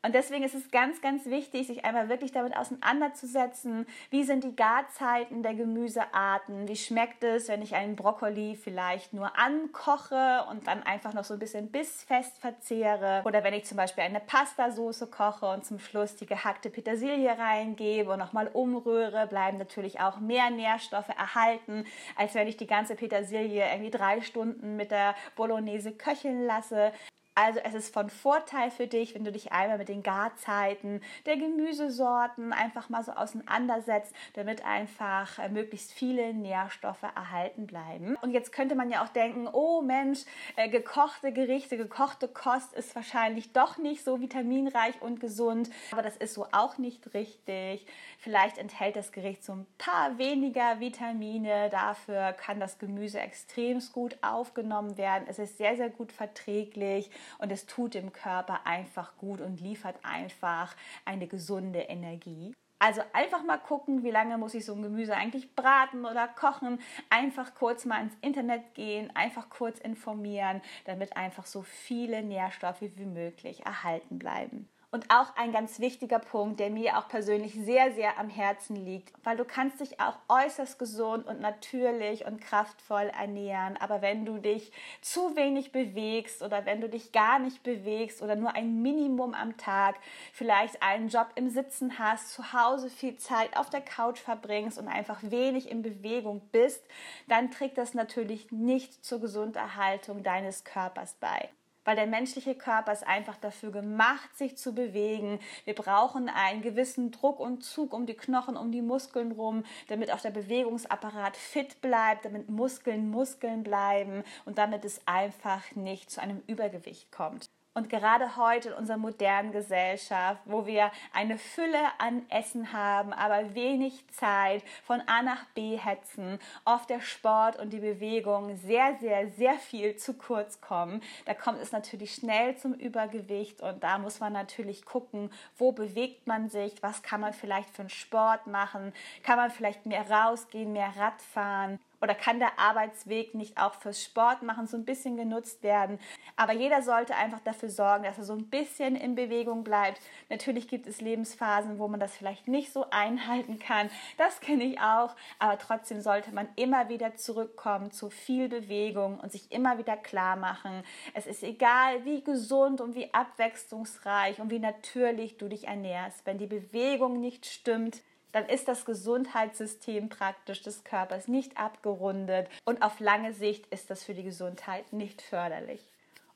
Und 0.04 0.14
deswegen 0.14 0.44
ist 0.44 0.54
es 0.54 0.70
ganz, 0.70 1.02
ganz 1.02 1.26
wichtig, 1.26 1.66
sich 1.66 1.84
einmal 1.84 2.10
wirklich 2.10 2.32
damit 2.32 2.56
auseinanderzusetzen, 2.56 3.88
wie 4.12 4.24
sind 4.24 4.44
die 4.44 4.56
Garzeiten 4.56 5.42
der 5.42 5.56
Gemüsearten, 5.56 6.68
wie 6.68 6.76
schmeckt 6.76 7.24
es, 7.24 7.48
wenn 7.48 7.64
ich 7.64 7.74
einen 7.74 7.96
Brokkoli 7.96 8.56
vielleicht 8.56 9.14
nur 9.14 9.36
ankoche 9.36 10.46
und 10.52 10.68
dann 10.68 10.84
einfach 10.84 11.16
noch 11.16 11.24
so 11.24 11.34
ein 11.34 11.40
bisschen 11.40 11.72
bissfest 11.72 12.38
verzehre 12.38 13.24
oder 13.26 13.44
wenn 13.44 13.56
ich 13.56 13.66
zum 13.66 13.78
Beispiel 13.78 14.04
eine 14.04 14.20
Pastasoße 14.20 15.08
koche 15.08 15.48
und 15.48 15.66
zum 15.66 15.80
Schluss 15.80 16.16
die 16.16 16.28
gehackte 16.28 16.70
Petersilie 16.70 17.36
reingebe 17.36 18.12
und 18.12 18.20
nochmal 18.20 18.52
umrühre, 18.54 19.26
bleiben 19.26 19.58
natürlich 19.58 20.02
auch 20.02 20.20
mehr 20.20 20.52
Nährstoffe 20.52 21.10
erhalten, 21.10 21.84
als 22.16 22.36
wenn 22.36 22.48
ich 22.48 22.58
die 22.58 22.68
ganze 22.68 22.94
Petersilie 22.94 23.66
irgendwie 23.72 23.90
drei 23.90 24.22
Stunden 24.22 24.76
mit 24.76 24.92
der 24.92 25.16
Bolognese 25.36 25.94
köcheln 25.94 26.46
lasse. 26.46 26.92
Also 27.38 27.60
es 27.66 27.74
ist 27.74 27.94
von 27.94 28.10
Vorteil 28.10 28.72
für 28.72 28.88
dich, 28.88 29.14
wenn 29.14 29.26
du 29.26 29.32
dich 29.34 29.52
einmal 29.52 29.78
mit 29.78 29.90
den 29.90 30.04
Garzeiten 30.04 31.02
der 31.26 31.36
Gemüsesorten 31.36 32.54
einfach 32.54 32.88
mal 32.88 33.04
so 33.04 33.12
auseinandersetzt, 33.12 34.16
damit 34.36 34.64
einfach 34.66 35.38
äh, 35.40 35.50
möglichst 35.50 35.92
viele 35.92 36.34
Nährstoffe 36.34 37.04
erhalten 37.04 37.68
bleiben. 37.68 38.16
Und 38.22 38.32
jetzt 38.32 38.54
könnte 38.54 38.76
man 38.76 38.90
ja 38.90 39.04
auch 39.04 39.10
denken, 39.10 39.50
oh 39.52 39.82
Mensch, 39.82 40.22
äh, 40.56 40.70
gekochte 40.70 41.34
Gerichte, 41.34 41.76
gekochte 41.76 42.30
Kost 42.30 42.74
ist 42.74 42.96
wahrscheinlich 42.96 43.52
doch 43.52 43.78
nicht 43.78 44.06
so 44.06 44.22
vitaminreich 44.22 45.02
und 45.02 45.20
gesund, 45.20 45.70
aber 45.92 46.04
das 46.04 46.16
ist 46.16 46.36
so 46.36 46.48
auch 46.54 46.78
nicht 46.78 47.14
richtig. 47.14 47.86
Vielleicht 48.18 48.58
enthält 48.58 48.96
das 48.96 49.12
Gericht 49.12 49.44
so 49.44 49.52
ein 49.52 49.68
paar 49.78 50.18
weniger 50.18 50.80
Vitamine, 50.80 51.70
dafür 51.70 52.32
kann 52.32 52.62
das 52.62 52.80
Gemüse 52.80 53.20
extrem 53.20 53.82
gut 53.92 54.16
aufgenommen 54.22 54.98
werden. 54.98 55.26
Es 55.28 55.38
ist 55.38 55.58
sehr, 55.58 55.76
sehr 55.76 55.90
gut 55.90 56.14
verträglich 56.14 57.12
und 57.38 57.52
es 57.52 57.66
tut 57.66 57.94
dem 57.94 58.14
Körper 58.14 58.66
einfach 58.66 59.18
gut 59.18 59.42
und 59.42 59.60
liefert 59.62 59.96
einfach 60.04 60.76
eine 61.06 61.28
gesunde 61.28 61.80
Energie. 61.80 62.54
Also 62.80 63.02
einfach 63.14 63.44
mal 63.44 63.58
gucken, 63.58 64.04
wie 64.04 64.12
lange 64.12 64.38
muss 64.38 64.54
ich 64.54 64.66
so 64.66 64.74
ein 64.74 64.82
Gemüse 64.82 65.16
eigentlich 65.16 65.56
braten 65.56 66.06
oder 66.06 66.28
kochen. 66.28 66.80
Einfach 67.10 67.56
kurz 67.56 67.86
mal 67.86 68.02
ins 68.02 68.14
Internet 68.22 68.74
gehen, 68.74 69.16
einfach 69.16 69.50
kurz 69.50 69.80
informieren, 69.80 70.62
damit 70.84 71.16
einfach 71.16 71.46
so 71.46 71.62
viele 71.62 72.22
Nährstoffe 72.22 72.82
wie 72.82 73.06
möglich 73.06 73.66
erhalten 73.66 74.20
bleiben. 74.20 74.70
Und 74.96 75.10
auch 75.10 75.36
ein 75.36 75.52
ganz 75.52 75.82
wichtiger 75.82 76.20
Punkt, 76.20 76.62
der 76.62 76.70
mir 76.70 76.98
auch 76.98 77.10
persönlich 77.10 77.54
sehr, 77.54 77.92
sehr 77.92 78.18
am 78.18 78.30
Herzen 78.30 78.78
liegt, 78.78 79.12
weil 79.26 79.36
du 79.36 79.44
kannst 79.44 79.82
dich 79.82 80.00
auch 80.00 80.16
äußerst 80.30 80.80
gesund 80.80 81.28
und 81.28 81.42
natürlich 81.42 82.26
und 82.26 82.40
kraftvoll 82.40 83.12
ernähren. 83.20 83.76
Aber 83.76 84.02
wenn 84.02 84.24
du 84.24 84.38
dich 84.38 84.72
zu 85.02 85.36
wenig 85.36 85.74
bewegst 85.74 86.42
oder 86.42 86.66
wenn 86.66 86.80
du 86.80 86.88
dich 86.88 87.12
gar 87.12 87.40
nicht 87.40 87.62
bewegst 87.62 88.22
oder 88.22 88.38
nur 88.38 88.56
ein 88.56 88.82
Minimum 88.82 89.34
am 89.34 89.58
Tag, 89.58 89.96
vielleicht 90.32 90.82
einen 90.82 91.10
Job 91.10 91.28
im 91.36 91.50
Sitzen 91.50 92.00
hast, 92.00 92.30
zu 92.30 92.54
Hause 92.54 92.90
viel 92.90 93.18
Zeit 93.18 93.58
auf 93.58 93.70
der 93.70 93.82
Couch 93.82 94.20
verbringst 94.20 94.80
und 94.80 94.88
einfach 94.88 95.20
wenig 95.24 95.70
in 95.70 95.82
Bewegung 95.82 96.40
bist, 96.54 96.86
dann 97.28 97.52
trägt 97.52 97.78
das 97.78 97.96
natürlich 97.96 98.50
nicht 98.54 99.04
zur 99.04 99.20
Gesunderhaltung 99.20 100.24
deines 100.24 100.64
Körpers 100.64 101.18
bei 101.20 101.50
weil 101.86 101.96
der 101.96 102.08
menschliche 102.08 102.56
Körper 102.56 102.92
ist 102.92 103.08
einfach 103.08 103.38
dafür 103.38 103.72
gemacht, 103.72 104.36
sich 104.36 104.58
zu 104.58 104.74
bewegen. 104.74 105.40
Wir 105.64 105.76
brauchen 105.76 106.28
einen 106.28 106.62
gewissen 106.62 107.12
Druck 107.12 107.40
und 107.40 107.64
Zug 107.64 107.94
um 107.94 108.06
die 108.06 108.16
Knochen, 108.16 108.58
um 108.58 108.72
die 108.72 108.82
Muskeln 108.82 109.32
rum, 109.32 109.64
damit 109.88 110.12
auch 110.12 110.20
der 110.20 110.32
Bewegungsapparat 110.32 111.38
fit 111.38 111.80
bleibt, 111.82 112.26
damit 112.26 112.50
Muskeln 112.50 113.10
Muskeln 113.10 113.64
bleiben 113.64 114.24
und 114.46 114.58
damit 114.58 114.84
es 114.84 115.00
einfach 115.06 115.64
nicht 115.76 116.10
zu 116.10 116.22
einem 116.22 116.42
Übergewicht 116.48 117.12
kommt. 117.12 117.50
Und 117.78 117.90
gerade 117.90 118.38
heute 118.38 118.70
in 118.70 118.76
unserer 118.76 118.96
modernen 118.96 119.52
Gesellschaft, 119.52 120.42
wo 120.46 120.66
wir 120.66 120.92
eine 121.12 121.38
Fülle 121.38 121.78
an 121.98 122.22
Essen 122.30 122.72
haben, 122.72 123.12
aber 123.12 123.54
wenig 123.54 124.08
Zeit, 124.12 124.64
von 124.86 125.02
A 125.08 125.22
nach 125.22 125.44
B 125.56 125.76
hetzen, 125.76 126.40
oft 126.64 126.90
der 126.90 127.02
Sport 127.02 127.60
und 127.60 127.74
die 127.74 127.82
Bewegung 127.82 128.56
sehr, 128.56 128.96
sehr, 129.02 129.30
sehr 129.30 129.56
viel 129.56 129.98
zu 129.98 130.14
kurz 130.14 130.62
kommen, 130.62 131.02
da 131.26 131.34
kommt 131.34 131.60
es 131.60 131.74
natürlich 131.74 132.16
schnell 132.16 132.56
zum 132.56 132.76
Übergewicht 132.76 133.60
und 133.60 133.84
da 133.84 133.98
muss 133.98 134.22
man 134.22 134.32
natürlich 134.32 134.86
gucken, 134.86 135.30
wo 135.58 135.74
bewegt 135.74 136.28
man 136.28 136.48
sich, 136.48 136.82
was 136.82 137.04
kann 137.04 137.20
man 137.20 137.34
vielleicht 137.34 137.72
für 137.72 137.82
einen 137.82 137.90
Sport 137.90 138.48
machen, 138.48 138.94
kann 139.22 139.36
man 139.36 139.52
vielleicht 139.52 139.86
mehr 139.86 140.10
rausgehen, 140.10 140.72
mehr 140.72 140.94
Rad 140.96 141.22
fahren 141.22 141.82
oder 142.02 142.16
kann 142.16 142.40
der 142.40 142.60
Arbeitsweg 142.60 143.36
nicht 143.36 143.58
auch 143.58 143.74
fürs 143.74 144.04
Sport 144.04 144.44
machen 144.44 144.68
so 144.68 144.78
ein 144.78 144.86
bisschen 144.86 145.18
genutzt 145.18 145.64
werden. 145.64 146.00
Aber 146.36 146.54
jeder 146.54 146.82
sollte 146.82 147.16
einfach 147.16 147.40
dafür 147.40 147.70
sorgen, 147.70 148.04
dass 148.04 148.18
er 148.18 148.24
so 148.24 148.34
ein 148.34 148.50
bisschen 148.50 148.96
in 148.96 149.16
Bewegung 149.16 149.64
bleibt. 149.64 150.02
Natürlich 150.30 150.68
gibt 150.68 150.88
es 150.88 151.02
Lebensphasen, 151.02 151.80
wo 151.80 151.88
man 151.88 152.00
das 152.00 152.16
vielleicht 152.16 152.48
nicht 152.48 152.72
so 152.72 152.90
einhalten 152.90 153.60
kann. 153.60 153.90
Das 154.18 154.40
kenne 154.40 154.64
ich 154.64 154.80
auch. 154.80 155.16
Aber 155.40 155.58
trotzdem 155.58 156.02
sollte 156.02 156.34
man 156.34 156.48
immer 156.56 156.90
wieder 156.90 157.16
zurückkommen 157.16 157.92
zu 157.92 158.10
viel 158.10 158.50
Bewegung 158.50 159.20
und 159.20 159.32
sich 159.32 159.52
immer 159.52 159.78
wieder 159.78 159.98
klar 159.98 160.36
machen, 160.36 160.84
es 161.14 161.28
ist 161.28 161.44
egal, 161.44 162.06
wie 162.06 162.24
gesund 162.24 162.82
und 162.82 162.96
wie 162.96 163.14
abwechslungsreich 163.14 164.40
und 164.40 164.50
wie 164.50 164.60
natürlich 164.60 165.38
du 165.38 165.48
dich 165.48 165.68
ernährst. 165.68 166.26
Wenn 166.26 166.38
die 166.38 166.48
Bewegung 166.48 167.20
nicht 167.20 167.46
stimmt, 167.46 168.02
dann 168.36 168.50
ist 168.50 168.68
das 168.68 168.84
Gesundheitssystem 168.84 170.10
praktisch 170.10 170.62
des 170.62 170.84
Körpers 170.84 171.30
nicht 171.30 171.58
abgerundet 171.58 172.50
und 172.66 172.82
auf 172.82 173.00
lange 173.00 173.32
Sicht 173.32 173.66
ist 173.68 173.90
das 173.90 174.04
für 174.04 174.14
die 174.14 174.24
Gesundheit 174.24 174.92
nicht 174.92 175.22
förderlich. 175.22 175.80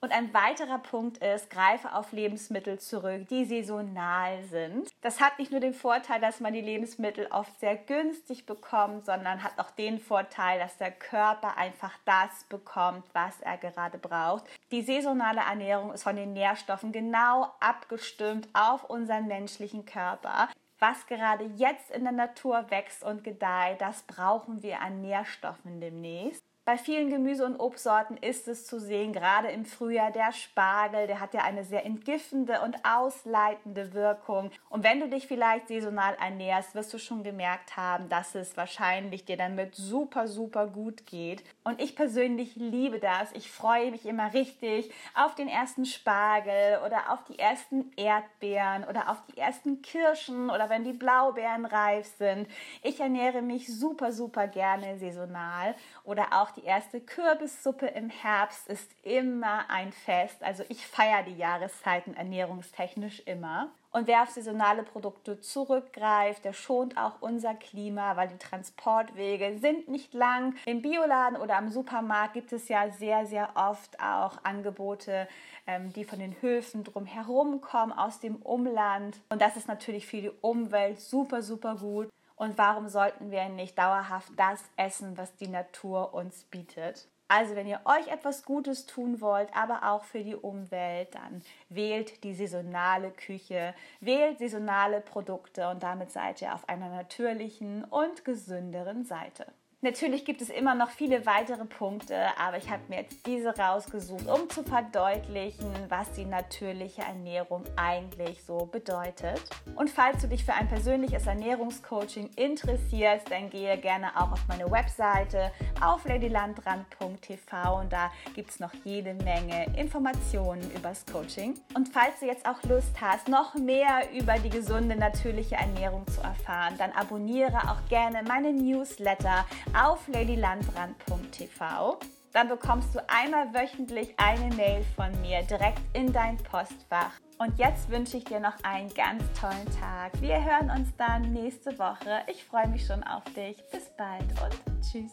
Und 0.02 0.14
ein 0.14 0.34
weiterer 0.34 0.78
Punkt 0.78 1.18
ist, 1.18 1.50
greife 1.50 1.94
auf 1.94 2.14
Lebensmittel 2.14 2.80
zurück, 2.80 3.28
die 3.30 3.44
saisonal 3.44 4.42
sind. 4.44 4.90
Das 5.02 5.20
hat 5.20 5.38
nicht 5.38 5.52
nur 5.52 5.60
den 5.60 5.74
Vorteil, 5.74 6.22
dass 6.22 6.40
man 6.40 6.54
die 6.54 6.62
Lebensmittel 6.62 7.28
oft 7.32 7.60
sehr 7.60 7.76
günstig 7.76 8.46
bekommt, 8.46 9.06
sondern 9.06 9.44
hat 9.44 9.60
auch 9.60 9.72
den 9.72 10.00
Vorteil, 10.00 10.58
dass 10.58 10.78
der 10.78 10.92
Körper 10.92 11.58
einfach 11.58 11.98
das 12.06 12.46
bekommt, 12.46 13.04
was 13.12 13.42
er 13.42 13.58
gerade 13.58 13.98
braucht. 13.98 14.46
Die 14.72 14.84
saisonale 14.84 15.42
Ernährung 15.42 15.92
ist 15.92 16.04
von 16.04 16.16
den 16.16 16.32
Nährstoffen 16.32 16.94
genau 16.94 17.52
abgestimmt 17.60 18.48
auf 18.54 18.90
unseren 18.90 19.28
menschlichen 19.28 19.86
Körper 19.86 20.48
was 20.80 21.06
gerade 21.08 21.46
jetzt 21.56 21.92
in 21.92 22.04
der 22.04 22.14
Natur 22.14 22.66
wächst 22.70 23.04
und 23.04 23.24
gedeiht, 23.24 23.82
das 23.82 24.04
brauchen 24.04 24.64
wir 24.64 24.82
an 24.82 25.02
Nährstoffen 25.02 25.82
demnächst. 25.82 26.49
Bei 26.70 26.78
vielen 26.78 27.10
Gemüse- 27.10 27.48
und 27.48 27.60
Obstsorten 27.60 28.16
ist 28.18 28.48
es 28.48 28.68
zu 28.68 28.80
sehen, 28.80 29.12
gerade 29.12 29.48
im 29.48 29.66
Frühjahr 29.66 30.12
der 30.12 30.32
Spargel, 30.32 31.08
der 31.08 31.20
hat 31.20 31.34
ja 31.34 31.42
eine 31.42 31.64
sehr 31.64 31.84
entgiftende 31.84 32.62
und 32.62 32.86
ausleitende 32.86 33.96
Wirkung. 33.96 34.52
Und 34.70 34.84
wenn 34.84 35.00
du 35.00 35.10
dich 35.10 35.26
vielleicht 35.26 35.68
saisonal 35.68 36.16
ernährst, 36.22 36.76
wirst 36.76 36.94
du 36.94 37.00
schon 37.00 37.24
gemerkt 37.24 37.76
haben, 37.76 38.08
dass 38.08 38.36
es 38.36 38.56
wahrscheinlich 38.56 39.26
dir 39.26 39.36
damit 39.36 39.74
super, 39.74 40.28
super 40.28 40.68
gut 40.68 41.08
geht. 41.08 41.44
Und 41.64 41.82
ich 41.82 41.96
persönlich 41.96 42.56
liebe 42.56 43.00
das. 43.00 43.32
Ich 43.32 43.50
freue 43.50 43.90
mich 43.90 44.06
immer 44.06 44.32
richtig 44.36 44.92
auf 45.16 45.34
den 45.34 45.48
ersten 45.48 45.86
Spargel 45.86 46.82
oder 46.86 47.12
auf 47.12 47.24
die 47.24 47.40
ersten 47.40 47.92
Erdbeeren 47.98 48.84
oder 48.84 49.10
auf 49.10 49.18
die 49.34 49.40
ersten 49.40 49.82
Kirschen 49.82 50.52
oder 50.52 50.70
wenn 50.70 50.84
die 50.84 50.94
Blaubeeren 50.94 51.66
reif 51.66 52.06
sind. 52.20 52.48
Ich 52.84 53.00
ernähre 53.00 53.42
mich 53.42 53.76
super, 53.76 54.12
super 54.12 54.48
gerne 54.48 55.00
saisonal 55.00 55.74
oder 56.04 56.28
auch 56.34 56.52
die 56.52 56.59
erste 56.64 57.02
Kürbissuppe 57.02 57.88
im 57.88 58.10
Herbst 58.10 58.68
ist 58.68 58.90
immer 59.04 59.70
ein 59.70 59.92
Fest. 59.92 60.44
Also 60.44 60.64
ich 60.70 60.86
feiere 60.86 61.24
die 61.24 61.38
Jahreszeiten 61.38 62.16
ernährungstechnisch 62.16 63.22
immer. 63.26 63.72
Und 63.92 64.08
wer 64.08 64.22
auf 64.22 64.30
saisonale 64.30 64.84
Produkte 64.84 65.40
zurückgreift, 65.40 66.46
der 66.46 66.54
schont 66.54 66.96
auch 66.98 67.22
unser 67.22 67.56
Klima, 67.56 68.16
weil 68.16 68.28
die 68.28 68.38
Transportwege 68.38 69.58
sind 69.58 69.88
nicht 69.88 70.14
lang. 70.14 70.56
Im 70.66 70.84
Bioladen 70.84 71.38
oder 71.40 71.58
am 71.58 71.70
Supermarkt 71.70 72.34
gibt 72.34 72.54
es 72.54 72.68
ja 72.70 72.92
sehr, 72.92 73.26
sehr 73.26 73.50
oft 73.56 74.00
auch 74.00 74.44
Angebote, 74.44 75.28
ähm, 75.66 75.92
die 75.94 76.04
von 76.04 76.20
den 76.20 76.40
Höfen 76.40 76.84
drumherum 76.84 77.62
kommen, 77.62 77.92
aus 77.92 78.20
dem 78.20 78.36
Umland. 78.38 79.20
Und 79.30 79.42
das 79.42 79.58
ist 79.58 79.68
natürlich 79.68 80.06
für 80.06 80.22
die 80.22 80.32
Umwelt 80.42 81.00
super, 81.00 81.42
super 81.42 81.76
gut. 81.76 82.10
Und 82.40 82.58
warum 82.58 82.88
sollten 82.88 83.32
wir 83.32 83.50
nicht 83.50 83.78
dauerhaft 83.78 84.32
das 84.38 84.64
essen, 84.78 85.18
was 85.18 85.36
die 85.36 85.50
Natur 85.50 86.14
uns 86.14 86.46
bietet? 86.46 87.06
Also 87.28 87.54
wenn 87.58 87.68
ihr 87.68 87.82
euch 87.84 88.08
etwas 88.08 88.46
Gutes 88.46 88.86
tun 88.86 89.20
wollt, 89.20 89.54
aber 89.54 89.92
auch 89.92 90.06
für 90.06 90.24
die 90.24 90.36
Umwelt, 90.36 91.14
dann 91.14 91.44
wählt 91.68 92.24
die 92.24 92.34
saisonale 92.34 93.12
Küche, 93.12 93.76
wählt 94.00 94.40
saisonale 94.40 95.02
Produkte 95.02 95.68
und 95.68 95.84
damit 95.84 96.12
seid 96.12 96.42
ihr 96.42 96.56
auf 96.56 96.68
einer 96.70 96.88
natürlichen 96.88 97.84
und 97.84 98.24
gesünderen 98.24 99.04
Seite. 99.04 99.46
Natürlich 99.82 100.26
gibt 100.26 100.42
es 100.42 100.50
immer 100.50 100.76
noch 100.76 100.90
viele 100.90 101.26
weitere 101.26 101.64
Punkte, 101.64 102.18
aber 102.38 102.58
ich 102.58 102.70
habe 102.70 102.82
mir 102.90 102.98
jetzt 102.98 103.26
diese 103.26 103.58
rausgesucht, 103.58 104.28
um 104.28 104.50
zu 104.50 104.62
verdeutlichen, 104.62 105.72
was 105.88 106.12
die 106.12 106.26
natürliche 106.26 107.02
Ernährung 107.04 107.64
eigentlich 107.78 108.44
so 108.44 108.66
bedeutet. 108.66 109.42
Und 109.78 109.90
falls 109.90 110.22
du 110.22 110.28
dich 110.28 110.44
für 110.44 110.54
ein 110.54 110.68
persönliches 110.68 111.28
Ernährungscoaching 111.28 112.30
interessierst, 112.36 113.32
dann 113.32 113.50
gehe 113.50 113.78
gerne 113.78 114.08
auch 114.18 114.34
auf 114.34 114.46
meine 114.50 114.70
Webseite 114.70 115.50
auf 115.80 116.04
ladylandrand.tv 116.04 117.80
und 117.80 117.94
da 117.94 118.12
gibt 118.36 118.50
es 118.50 118.60
noch 118.60 118.74
jede 118.84 119.14
Menge 119.14 119.66
Informationen 119.78 120.70
übers 120.76 121.06
Coaching. 121.06 121.54
Und 121.74 121.88
falls 121.88 122.20
du 122.20 122.26
jetzt 122.26 122.46
auch 122.46 122.62
Lust 122.64 123.00
hast, 123.00 123.30
noch 123.30 123.56
mehr 123.56 124.10
über 124.14 124.34
die 124.40 124.50
gesunde 124.50 124.98
natürliche 124.98 125.56
Ernährung 125.56 126.06
zu 126.08 126.20
erfahren, 126.20 126.76
dann 126.78 126.92
abonniere 126.92 127.60
auch 127.72 127.88
gerne 127.88 128.24
meine 128.28 128.52
Newsletter 128.52 129.46
auf 129.76 130.08
ladylandrand.tv. 130.08 132.00
Dann 132.32 132.48
bekommst 132.48 132.94
du 132.94 133.00
einmal 133.10 133.54
wöchentlich 133.54 134.14
eine 134.18 134.54
Mail 134.56 134.86
von 134.96 135.10
mir 135.22 135.42
direkt 135.44 135.82
in 135.94 136.14
dein 136.14 136.38
Postfach. 136.38 137.14
Und 137.40 137.58
jetzt 137.58 137.90
wünsche 137.90 138.18
ich 138.18 138.26
dir 138.26 138.40
noch 138.40 138.54
einen 138.64 138.94
ganz 138.94 139.24
tollen 139.40 139.66
Tag. 139.80 140.12
Wir 140.22 140.44
hören 140.44 140.70
uns 140.70 140.96
dann 140.98 141.34
nächste 141.34 141.80
Woche. 141.80 142.22
Ich 142.28 142.44
freue 142.44 142.68
mich 142.68 142.86
schon 142.86 143.04
auf 143.04 143.24
dich. 143.34 143.58
Bis 143.72 143.90
bald 143.98 144.26
und 144.44 144.84
tschüss. 144.84 145.12